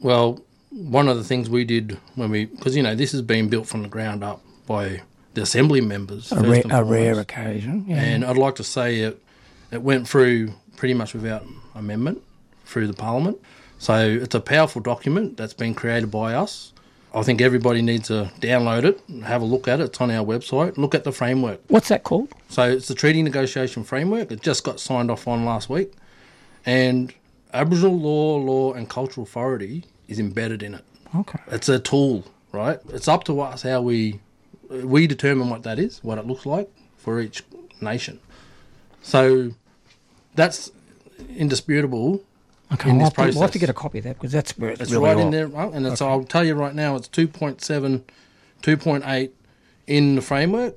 [0.00, 0.40] Well,
[0.70, 3.66] one of the things we did when we, because you know this has been built
[3.66, 5.02] from the ground up by
[5.34, 6.32] the assembly members.
[6.32, 7.84] A, rare, a rare occasion.
[7.86, 7.96] Yeah.
[7.96, 9.22] And I'd like to say it,
[9.70, 11.44] it went through pretty much without
[11.74, 12.22] amendment
[12.64, 13.38] through the Parliament.
[13.78, 16.72] So it's a powerful document that's been created by us.
[17.12, 19.84] I think everybody needs to download it, have a look at it.
[19.84, 20.78] It's on our website.
[20.78, 21.60] Look at the framework.
[21.68, 22.32] What's that called?
[22.48, 24.30] So it's the treaty negotiation framework.
[24.30, 25.92] It just got signed off on last week,
[26.64, 27.12] and
[27.52, 30.84] Aboriginal law, law, and cultural authority is embedded in it.
[31.16, 31.40] Okay.
[31.48, 32.78] It's a tool, right?
[32.90, 34.20] It's up to us how we
[34.70, 37.42] we determine what that is, what it looks like for each
[37.80, 38.20] nation.
[39.02, 39.52] So
[40.34, 40.70] that's
[41.36, 42.22] indisputable
[42.72, 43.34] Okay, in I'll this have, to, process.
[43.34, 45.18] we'll have to get a copy of that because that's where it's, It's really right
[45.18, 45.72] in there, right?
[45.72, 48.02] and it's, I'll tell you right now, it's 2.7,
[48.62, 49.30] 2.8
[49.86, 50.76] in the framework,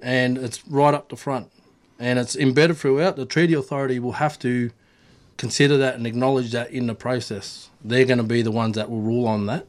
[0.00, 1.50] and it's right up the front,
[1.98, 3.16] and it's embedded throughout.
[3.16, 4.70] The treaty authority will have to
[5.36, 7.70] consider that and acknowledge that in the process.
[7.84, 9.66] They're going to be the ones that will rule on that,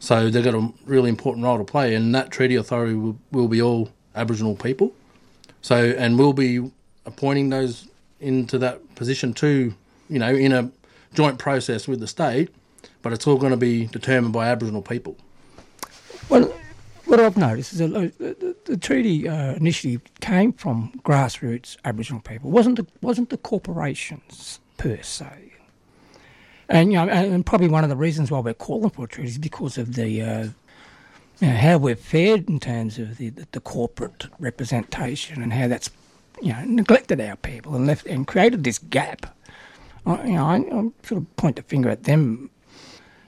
[0.00, 3.48] so they've got a really important role to play, and that treaty authority will, will
[3.48, 4.92] be all Aboriginal people.
[5.62, 6.70] So, and we'll be
[7.06, 7.88] appointing those
[8.20, 9.74] into that position too,
[10.08, 10.70] you know, in a
[11.14, 12.50] joint process with the state,
[13.02, 15.16] but it's all going to be determined by Aboriginal people.
[16.28, 16.52] Well,
[17.08, 21.76] what I've noticed is that uh, the, the, the treaty uh, initiative came from grassroots
[21.84, 22.50] Aboriginal people.
[22.50, 25.52] wasn't the wasn't the corporations per se.
[26.68, 29.30] And you know, and, probably one of the reasons why we're calling for a treaty
[29.30, 30.48] is because of the uh,
[31.40, 35.88] you know, how we've fared in terms of the, the corporate representation and how that's
[36.42, 39.34] you know neglected our people and left and created this gap.
[40.06, 42.50] I, you know, I, I sort of point the finger at them,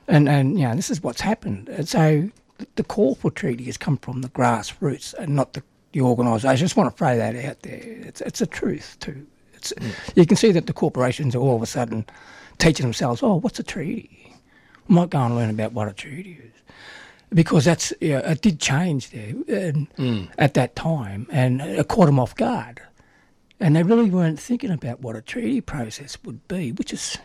[0.09, 1.69] and and you know this is what's happened.
[1.69, 2.31] And so
[2.77, 6.51] the call for treaty has come from the grassroots and not the, the organisation.
[6.51, 7.81] I just want to throw that out there.
[7.83, 9.27] It's it's a truth too.
[9.55, 9.93] It's mm.
[10.15, 12.07] you can see that the corporations are all of a sudden
[12.59, 14.35] teaching themselves, oh, what's a treaty?
[14.89, 16.53] I might go and learn about what a treaty is.
[17.33, 20.29] Because that's yeah, it did change there and, mm.
[20.37, 22.83] at that time, and it caught them off guard,
[23.61, 27.19] and they really weren't thinking about what a treaty process would be, which is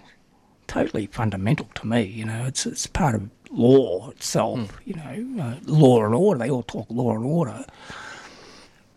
[0.68, 2.04] totally fundamental to me.
[2.04, 4.80] You know, it's it's part of law itself.
[4.86, 6.40] You know, uh, law and order.
[6.40, 7.66] They all talk law and order.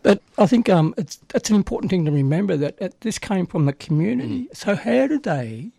[0.03, 3.47] But I think um, it's that's an important thing to remember that uh, this came
[3.47, 4.49] from the community.
[4.53, 5.71] So how did they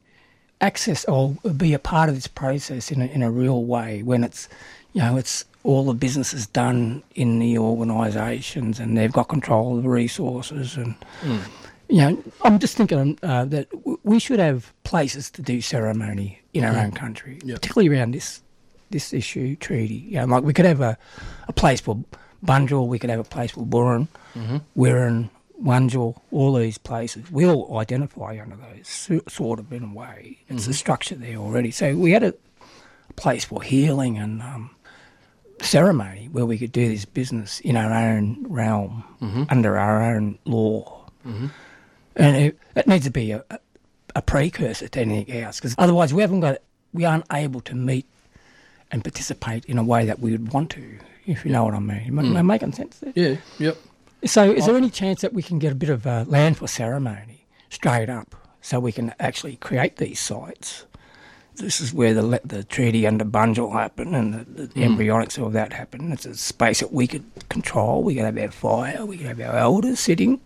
[0.62, 4.24] access or be a part of this process in a, in a real way when
[4.24, 4.50] it's
[4.94, 9.78] you know it's all the business is done in the organisations and they've got control
[9.78, 10.96] of the resources and
[11.92, 16.40] you know, I'm just thinking uh, that w- we should have places to do ceremony
[16.54, 16.84] in our Mm.
[16.86, 18.42] own country, particularly around this
[18.92, 19.96] this issue treaty.
[20.10, 20.98] You know, like we could have a,
[21.48, 21.98] a place for
[22.46, 24.62] Bunjil, we could have a place for Burren, Mhm.
[24.78, 25.30] Wirran,
[25.64, 27.32] Wunjil, all these places.
[27.32, 30.38] We all identify under those so- sort of in a way.
[30.48, 30.74] It's a Mhm.
[30.76, 31.72] structure there already.
[31.72, 32.34] So we had a,
[33.10, 34.70] a place for healing and um,
[35.62, 39.48] ceremony where we could do this business in our own realm, Mhm.
[39.50, 41.06] under our own law.
[41.26, 41.52] Mhm.
[42.16, 43.60] And it, it needs to be a, a-
[44.22, 46.58] precursor to anything else, because otherwise we haven't got,
[46.94, 48.06] we aren't able to meet
[48.92, 50.84] and participate in a way that we would want to,
[51.26, 52.04] if you know what I mean.
[52.08, 52.46] Am I- Am I Mm.
[52.48, 53.14] making sense there?
[53.16, 53.78] Yeah, yep.
[54.26, 56.68] So, is there any chance that we can get a bit of uh, land for
[56.68, 60.84] ceremony straight up, so we can actually create these sites?
[61.60, 64.98] This is where the the treaty under Bunjil happened, and the, the Mm.
[64.98, 66.14] embryonics of that happened.
[66.14, 68.02] It's a space that we could control.
[68.04, 69.06] We could have our fire.
[69.06, 70.40] We could have our elders sitting,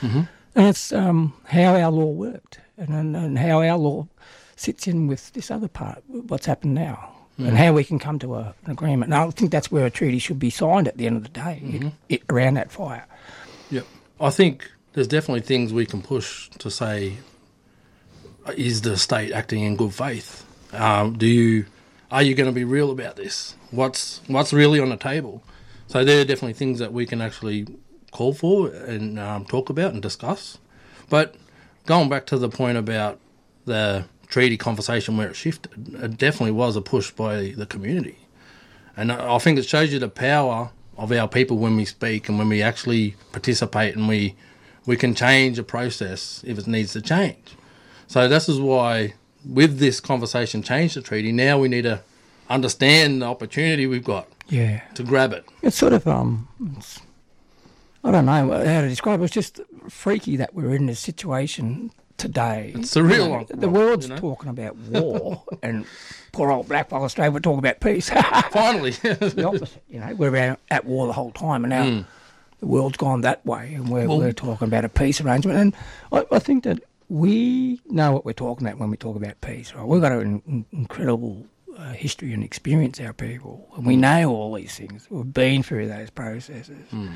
[0.00, 0.28] Mhm.
[0.54, 4.06] and it's um, how our law worked, and, and and how our law
[4.56, 7.48] sits in with this other part, what's happened now, Mm.
[7.48, 9.12] and how we can come to a, an agreement.
[9.12, 11.30] And I think that's where a treaty should be signed at the end of the
[11.30, 11.92] day, Mhm.
[12.08, 13.06] it, around that fire.
[13.70, 13.86] Yep.
[14.20, 17.14] I think there's definitely things we can push to say,
[18.46, 20.44] uh, is the state acting in good faith?
[20.72, 21.66] Um, do you,
[22.10, 23.54] are you going to be real about this?
[23.70, 25.42] What's what's really on the table?
[25.86, 27.66] So there are definitely things that we can actually
[28.12, 30.58] call for and um, talk about and discuss.
[31.08, 31.36] But
[31.86, 33.18] going back to the point about
[33.64, 35.94] the treaty conversation where it shifted.
[35.94, 38.18] It definitely was a push by the community.
[38.96, 42.38] And I think it shows you the power of our people when we speak and
[42.38, 44.36] when we actually participate and we
[44.86, 47.54] we can change a process if it needs to change.
[48.06, 49.14] So this is why
[49.44, 52.00] with this conversation change the treaty, now we need to
[52.48, 54.80] understand the opportunity we've got Yeah.
[54.94, 55.44] to grab it.
[55.62, 57.00] It's sort of um, it's,
[58.02, 59.20] I don't know how to describe.
[59.20, 59.24] it.
[59.24, 62.72] It's just freaky that we're in this situation today.
[62.74, 64.20] It's surreal, You know, the world's you know?
[64.20, 65.84] talking about war, and
[66.32, 68.10] poor old blackball Australia we're talking about peace.
[68.50, 69.82] Finally, the opposite.
[69.88, 72.04] You know, we're at, at war the whole time, and now Mm.
[72.60, 75.58] the world's gone that way, and we're, Well- we're talking about a peace arrangement.
[75.58, 75.74] And
[76.12, 79.74] I, I think that we know what we're talking about when we talk about peace.
[79.74, 79.84] Right?
[79.86, 81.44] We've got an in, incredible
[81.76, 85.06] uh, history and experience, our people, and we know all these things.
[85.10, 86.86] We've been through those processes.
[86.92, 87.14] Mm.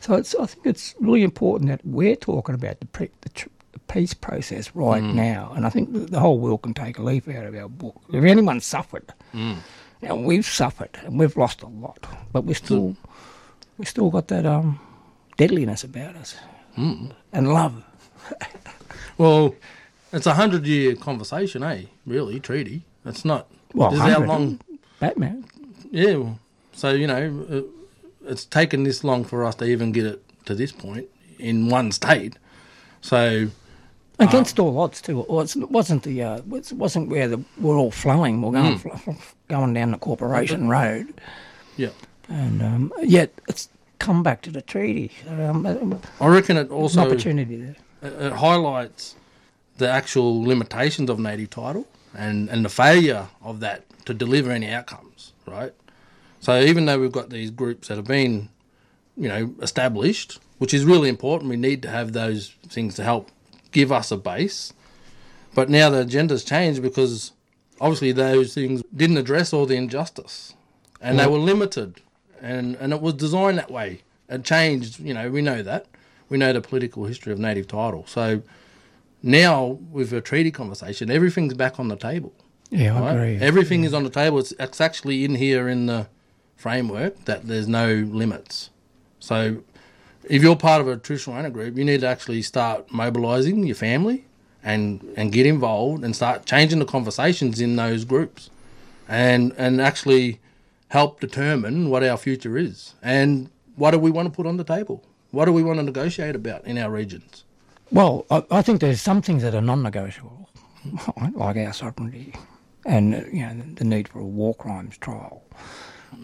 [0.00, 3.48] So it's, I think it's really important that we're talking about the, pre, the, tr-
[3.72, 5.14] the peace process right Mm.
[5.14, 5.52] now.
[5.54, 8.00] And I think the, the whole world can take a leaf out of our book.
[8.12, 9.58] If anyone suffered, Mm.
[10.02, 12.96] and we've suffered and we've lost a lot, but we still
[13.78, 14.80] we still got that um,
[15.36, 16.34] deadliness about us
[16.76, 17.12] Mm.
[17.32, 17.84] and love.
[19.18, 19.54] Well,
[20.12, 21.82] it's a hundred year conversation, eh?
[22.06, 22.82] Really, treaty.
[23.04, 23.48] It's not.
[23.74, 24.60] Well, this is how 100, long.
[25.00, 25.44] Batman.
[25.90, 26.14] Yeah.
[26.16, 26.38] well,
[26.72, 27.64] So you know, it,
[28.26, 31.06] it's taken this long for us to even get it to this point
[31.38, 32.38] in one state.
[33.00, 33.48] So
[34.18, 35.20] Against all odds too.
[35.20, 38.40] It was- it wasn't the uh, it wasn't where the, we're all flowing.
[38.40, 39.16] We're going Mm.
[39.48, 41.12] going down the corporation road,
[41.76, 41.90] yeah,
[42.28, 43.68] and um, yet it's
[43.98, 45.10] come back to the treaty.
[45.28, 47.76] Um, I reckon it also an opportunity there.
[48.06, 49.16] It, highlights
[49.78, 54.70] the actual limitations of native title and and the failure of that to deliver any
[54.70, 55.32] outcomes.
[55.46, 55.72] Right.
[56.40, 58.50] So even though we've got these groups that have been,
[59.16, 63.30] you know, established, which is really important, we need to have those things to help
[63.72, 64.72] give us a base.
[65.54, 67.32] But now the agenda's changed because
[67.80, 70.54] obviously those things didn't address all the injustice,
[71.00, 72.00] and they were limited,
[72.40, 74.02] and and it was designed that way.
[74.28, 75.86] It changed, you know, we know that.
[76.28, 78.04] We know the political history of native title.
[78.06, 78.42] So
[79.22, 82.32] now with a treaty conversation, everything's back on the table.
[82.70, 83.38] Yeah, I agree.
[83.40, 84.38] Everything is on the table.
[84.38, 86.08] It's, it's actually in here in the
[86.56, 88.70] framework that there's no limits.
[89.20, 89.62] So
[90.28, 93.76] if you're part of a traditional owner group, you need to actually start mobilising your
[93.76, 94.24] family
[94.62, 98.50] and and get involved and start changing the conversations in those groups,
[99.08, 100.40] and and actually
[100.88, 104.64] help determine what our future is and what do we want to put on the
[104.64, 105.04] table.
[105.36, 107.44] What do we want to negotiate about in our regions?
[107.92, 110.48] Well, I, I think there's some things that are non-negotiable,
[111.34, 112.32] like our sovereignty,
[112.86, 115.42] and you know the, the need for a war crimes trial.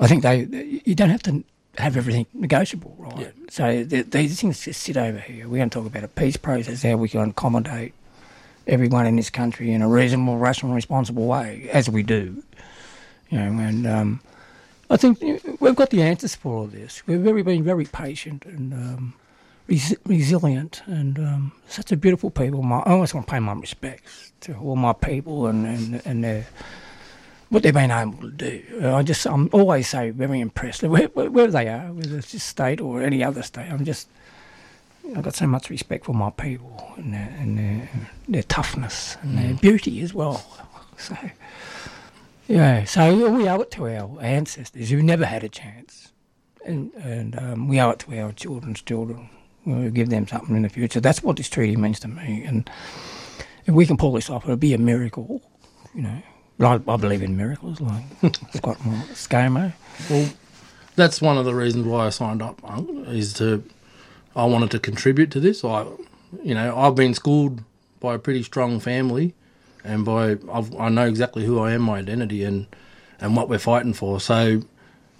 [0.01, 1.45] I think they you don't have to
[1.77, 3.35] have everything negotiable, right?
[3.51, 5.47] So th- these things just sit over here.
[5.47, 7.93] We're going to talk about a peace process, how we can accommodate
[8.67, 12.43] everyone in this country in a reasonable, rational, responsible way, as we do.
[13.29, 14.21] You know, and um,
[14.93, 15.21] I think
[15.59, 17.03] we've got the answers for all this.
[17.07, 19.15] We've very been very patient and um,
[19.67, 22.63] res- resilient, and um, such a beautiful people.
[22.63, 26.23] My, I always want to pay my respects to all my people and and, and
[26.23, 26.47] their
[27.49, 28.63] what they've been able to do.
[28.83, 32.45] Uh, I just I'm always so very impressed where, where, they are, whether it's this
[32.45, 33.71] state or any other state.
[33.73, 34.09] I'm just
[35.17, 37.89] I've got so much respect for my people and their, and their,
[38.29, 40.45] their toughness and their beauty as well.
[40.99, 41.17] So
[42.49, 46.13] yeah, so we owe it to our ancestors who never had a chance,
[46.65, 49.29] and and um, we owe it to our children's children.
[49.65, 51.01] We'll give them something in the future.
[51.01, 52.69] That's what this treaty means to me, and
[53.67, 55.41] if we can pull this off, it'll be a miracle.
[55.95, 56.23] You know,
[56.61, 58.05] I, I believe in miracles, like
[58.55, 59.73] Scott Moore, ScoMo.
[60.11, 60.31] Well,
[60.97, 62.61] that's one of the reasons why I signed up.
[62.65, 63.63] Unc, Is to
[64.35, 65.65] I wanted to contribute to this.
[65.65, 65.87] I,
[66.43, 67.63] you know, I've been schooled
[68.01, 69.35] by a pretty strong family,
[69.85, 72.67] and by I've, I know exactly who I am, my identity, and
[73.21, 74.21] and what we're fighting for.
[74.21, 74.63] So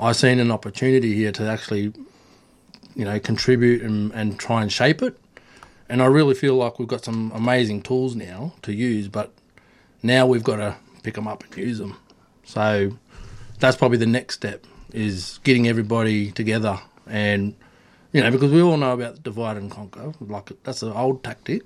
[0.01, 1.93] I seen an opportunity here to actually,
[2.95, 5.19] you know, contribute and and try and shape it.
[5.89, 9.33] And I really feel like we've got some amazing tools now to use, but
[10.03, 11.97] now we've got to pick them up and use them.
[12.45, 12.97] So
[13.59, 17.55] that's probably the next step is getting everybody together and
[18.13, 21.63] you know because we all know about divide and conquer like that's an old tactic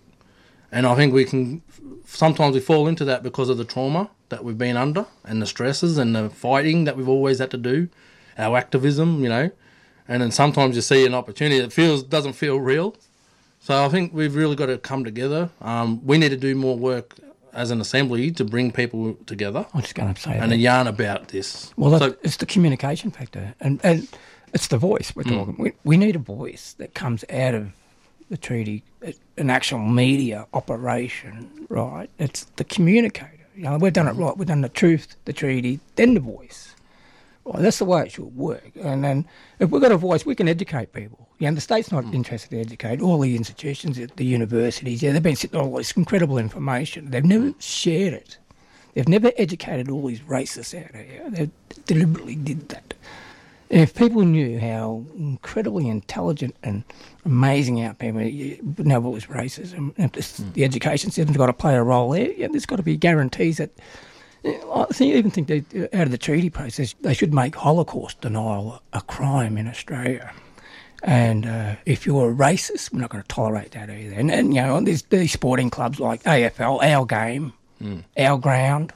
[0.73, 1.63] and i think we can
[2.05, 5.47] sometimes we fall into that because of the trauma that we've been under and the
[5.47, 7.89] stresses and the fighting that we've always had to do
[8.39, 9.51] our activism you know
[10.09, 12.95] and then sometimes you see an opportunity that feels doesn't feel real
[13.61, 16.77] so i think we've really got to come together um, we need to do more
[16.77, 17.15] work
[17.53, 20.57] as an assembly to bring people together I'm just going to say and that.
[20.57, 24.07] a yarn about this Well, So- it's the communication factor, and and
[24.53, 25.39] it's the voice we're Mm.
[25.39, 25.57] talking.
[25.59, 27.73] We, we need a voice that comes out of
[28.31, 28.83] the treaty,
[29.37, 32.11] an actual media operation, right?
[32.19, 33.47] It's the communicator.
[33.55, 34.25] You know, we've done it mm-hmm.
[34.25, 34.37] right.
[34.37, 36.75] We've done the truth, the treaty, then the voice.
[37.45, 38.73] Well, that's the way it should work.
[38.83, 39.25] And then
[39.61, 41.29] if we've got a voice, we can educate people.
[41.39, 42.15] You know, the state's not mm.
[42.15, 43.01] interested in educate.
[43.01, 47.11] All the institutions, the universities, yeah, they've been sitting on all this incredible information.
[47.11, 47.55] They've never mm.
[47.61, 48.39] shared it.
[48.95, 51.31] They've never educated all these racists out here.
[51.31, 51.51] They
[51.85, 52.95] deliberately did that.
[53.69, 56.85] If people knew how incredibly intelligent and
[57.25, 61.53] amazing our people would know what was racism, if this, the education system's got to
[61.53, 63.71] play a role there, yeah, there's got to be guarantees that
[64.45, 68.81] I think, even think they, out of the treaty process, they should make Holocaust denial
[68.93, 70.33] a crime in Australia.
[71.03, 74.15] And uh, if you're a racist, we're not going to tolerate that either.
[74.15, 77.53] And, and you know, there's these sporting clubs like AFL, our game,
[77.83, 78.05] Mm.
[78.17, 78.95] our ground.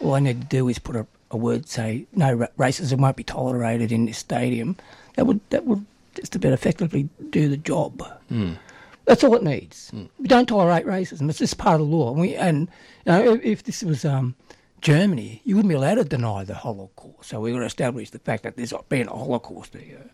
[0.00, 3.16] All I need to do is put a, a word say no ra- racism won't
[3.16, 4.76] be tolerated in this stadium.
[5.16, 5.84] That would that would
[6.14, 8.02] just about effectively do the job.
[8.30, 8.56] Mm.
[9.04, 9.90] That's all it needs.
[10.18, 11.28] We don't tolerate racism.
[11.28, 12.12] It's just part of the law.
[12.12, 12.68] And, we, and
[13.04, 14.36] you know, if, if this was um,
[14.82, 17.30] Germany, you wouldn't be allowed to deny the Holocaust.
[17.30, 20.10] So we've got to establish the fact that there's been a Holocaust here.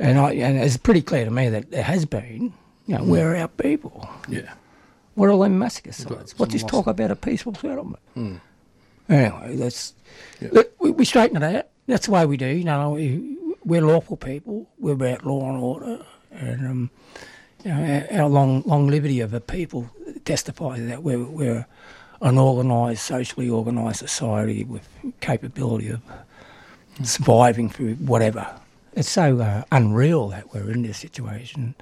[0.00, 2.52] And, I, and it's pretty clear to me that there has been.
[2.86, 4.08] You know, where are our people?
[4.28, 4.54] Yeah.
[5.14, 6.36] What are all them massacre sites?
[6.36, 8.02] What's this talk about a peaceful settlement?
[8.16, 8.40] Mm.
[9.10, 9.92] Anyway, that's
[10.80, 11.66] we, we straighten it out.
[11.86, 12.46] That's the way we do.
[12.46, 14.68] You know, we, we're lawful people.
[14.78, 16.90] We're about law and order, and um,
[17.64, 19.90] you know, our, our long longevity of a people
[20.24, 21.66] testifies that we're we're
[22.22, 24.88] an organised, socially organised society with
[25.20, 26.00] capability of
[27.02, 28.46] surviving through whatever.
[28.92, 31.74] It's so uh, unreal that we're in this situation.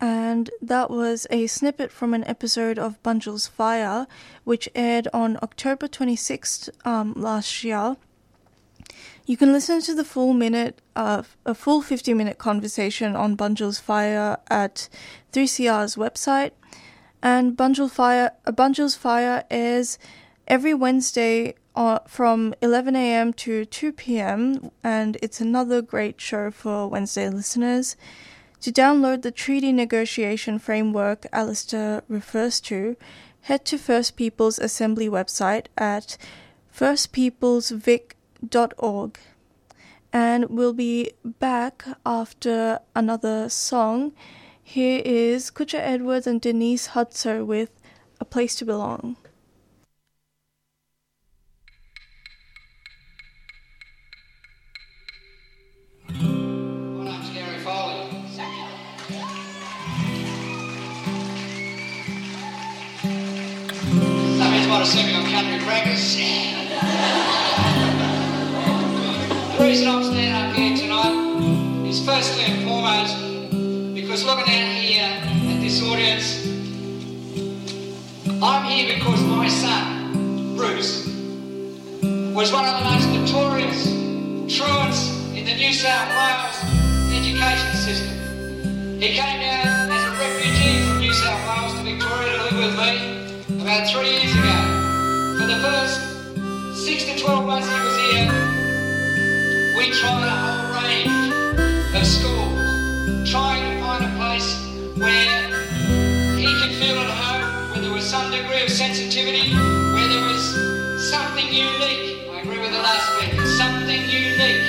[0.00, 4.06] And that was a snippet from an episode of Bunjil's Fire,
[4.44, 7.96] which aired on October 26th um, last year.
[9.26, 13.78] You can listen to the full minute, uh, a full 50 minute conversation on Bunjil's
[13.78, 14.88] Fire at
[15.32, 16.52] 3CR's website.
[17.22, 19.98] And Bunjil Fire, uh, Bunjil's Fire airs
[20.46, 23.32] every Wednesday uh, from 11 a.m.
[23.34, 24.70] to 2 p.m.
[24.82, 27.96] And it's another great show for Wednesday listeners.
[28.62, 32.96] To download the treaty negotiation framework Alistair refers to,
[33.42, 36.18] head to First Peoples Assembly website at
[36.76, 39.20] firstpeoplesvic.org.
[40.12, 44.12] And we'll be back after another song.
[44.60, 47.70] Here is Kutcha Edwards and Denise Hudso with
[48.20, 49.14] A Place to Belong.
[56.10, 56.47] name's
[64.78, 66.14] Means what on country crackers.
[69.56, 73.16] the reason I'm standing up here tonight is firstly and foremost
[73.92, 76.46] because looking out here at this audience,
[78.40, 81.08] I'm here because my son, Bruce,
[82.32, 83.84] was one of the most notorious
[84.56, 86.56] truants in the New South Wales
[87.16, 89.00] education system.
[89.00, 92.78] He came down as a refugee from New South Wales to Victoria to live with
[92.78, 93.17] me
[93.68, 94.56] about three years ago.
[95.36, 96.00] For the first
[96.86, 98.32] six to 12 months he was here,
[99.76, 101.34] we tried a whole range
[101.94, 104.48] of schools, trying to find a place
[104.96, 105.52] where
[106.40, 110.42] he could feel at home, where there was some degree of sensitivity, where there was
[111.12, 112.24] something unique.
[112.32, 114.64] I agree with the last speaker, something unique.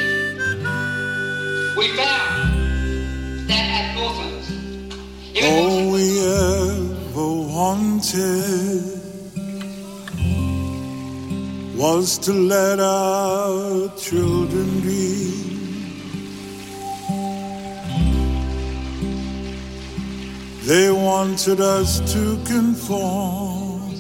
[1.77, 4.51] We found that at Northlands.
[5.41, 6.59] All we ever
[7.60, 8.84] wanted
[11.76, 15.44] was to let our children dream.
[20.69, 23.91] They wanted us to conform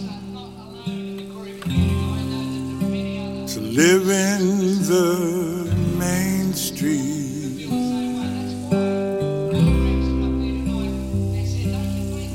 [3.53, 4.41] to live in
[4.91, 5.09] the
[5.97, 7.28] mainstream.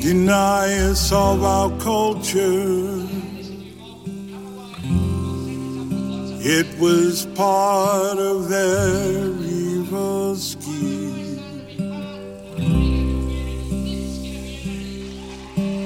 [0.04, 3.08] Deny us of our culture.
[6.56, 11.40] It was part of their evil scheme.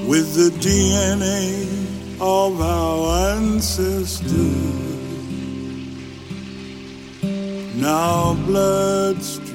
[0.09, 1.47] With the DNA
[2.20, 4.32] of our ancestors,
[7.77, 9.47] now bloodstream.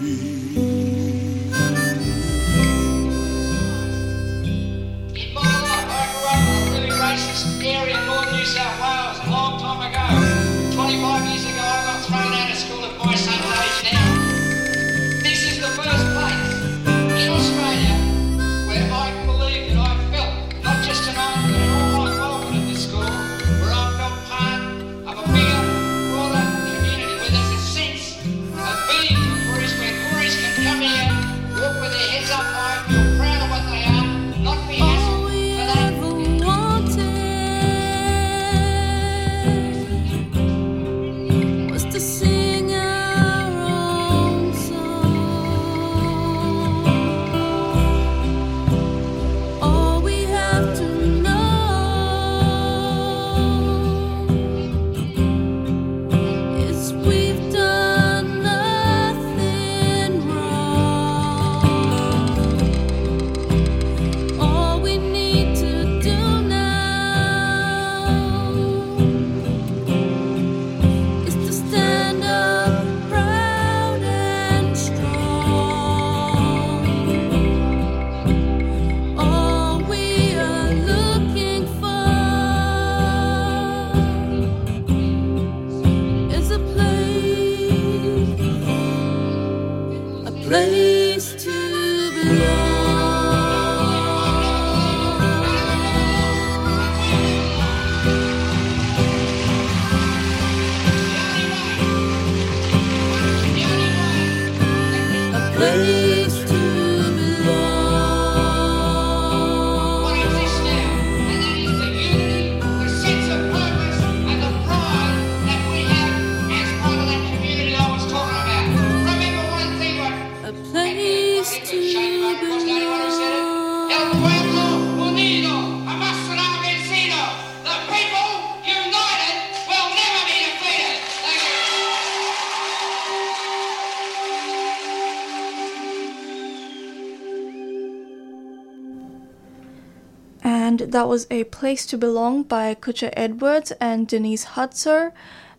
[140.94, 145.12] That was A Place to Belong by Kutcha Edwards and Denise Hutzer.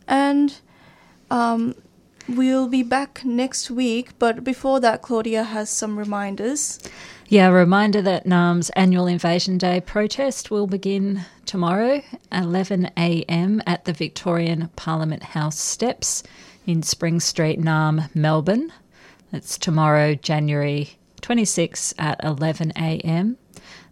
[0.06, 0.60] And
[1.28, 1.74] um,
[2.28, 6.78] we'll be back next week, but before that, Claudia has some reminders.
[7.26, 12.00] Yeah, a reminder that Naarm's annual Invasion Day protest will begin tomorrow,
[12.30, 13.60] 11 a.m.
[13.66, 16.22] at the Victorian Parliament House steps
[16.64, 18.72] in Spring Street, NAM, Melbourne.
[19.32, 20.90] That's tomorrow, January
[21.22, 23.36] 26 at 11 a.m.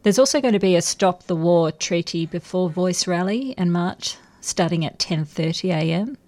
[0.03, 4.17] There's also going to be a Stop the War Treaty Before Voice rally and march
[4.41, 6.19] starting at 10:30 a.m.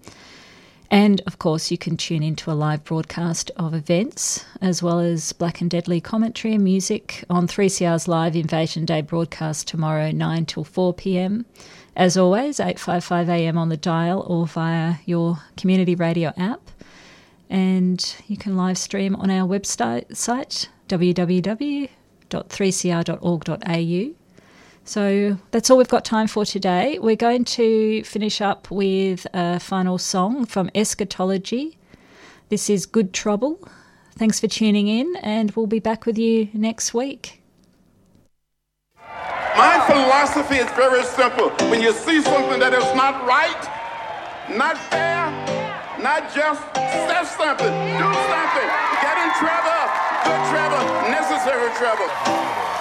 [0.93, 5.33] And of course, you can tune into a live broadcast of events as well as
[5.33, 10.63] Black and Deadly commentary and music on 3CR's live Invasion Day broadcast tomorrow 9 till
[10.63, 11.45] 4 pm.
[11.97, 16.71] As always, 855 am on the dial or via your community radio app.
[17.51, 20.69] And you can live stream on our website site
[22.35, 24.15] www.3cr.org.au.
[24.87, 26.99] So that's all we've got time for today.
[26.99, 31.79] We're going to finish up with a final song from Eschatology.
[32.51, 33.59] This is Good Trouble.
[34.17, 37.41] Thanks for tuning in, and we'll be back with you next week.
[39.57, 41.51] My philosophy is very simple.
[41.71, 43.63] When you see something that is not right,
[44.51, 45.31] not fair,
[46.03, 48.69] not just, say something, do something,
[49.01, 49.74] get in trouble,
[50.25, 52.74] good trouble, necessary trouble.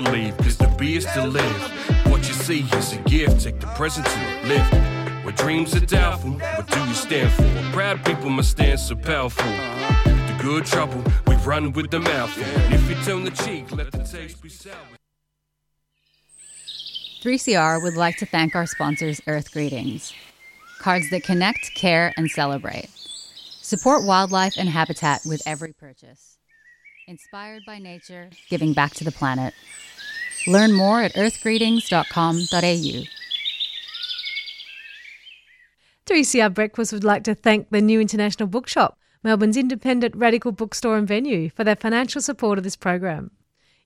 [0.00, 0.36] Believe?
[0.38, 1.60] Cause the be is to live.
[2.06, 3.42] What you see is a gift.
[3.42, 4.72] Take the present to lift.
[5.24, 7.72] Where dreams are doubtful, what do you stand for?
[7.72, 9.50] Proud people must stand so powerful.
[10.04, 11.98] The good trouble, we run with the.
[11.98, 14.74] And if you turn the cheek, let the taste be sour.
[17.22, 20.14] 3CR would like to thank our sponsors, Earth Greetings.
[20.78, 22.88] Cards that connect, care, and celebrate.
[23.60, 26.37] Support wildlife and habitat with every purchase.
[27.08, 29.54] Inspired by nature, giving back to the planet.
[30.46, 33.04] Learn more at earthgreetings.com.au.
[36.04, 41.08] 3CR Breakfast would like to thank the New International Bookshop, Melbourne's independent radical bookstore and
[41.08, 43.30] venue, for their financial support of this program.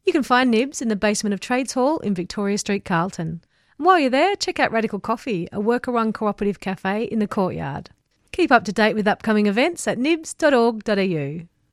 [0.05, 3.45] You can find Nibs in the basement of Trades Hall in Victoria Street, Carlton.
[3.79, 7.29] And while you're there, check out Radical Coffee, a worker run cooperative cafe in the
[7.29, 7.91] courtyard.
[8.33, 11.47] Keep up to date with upcoming events at nibs.org.au.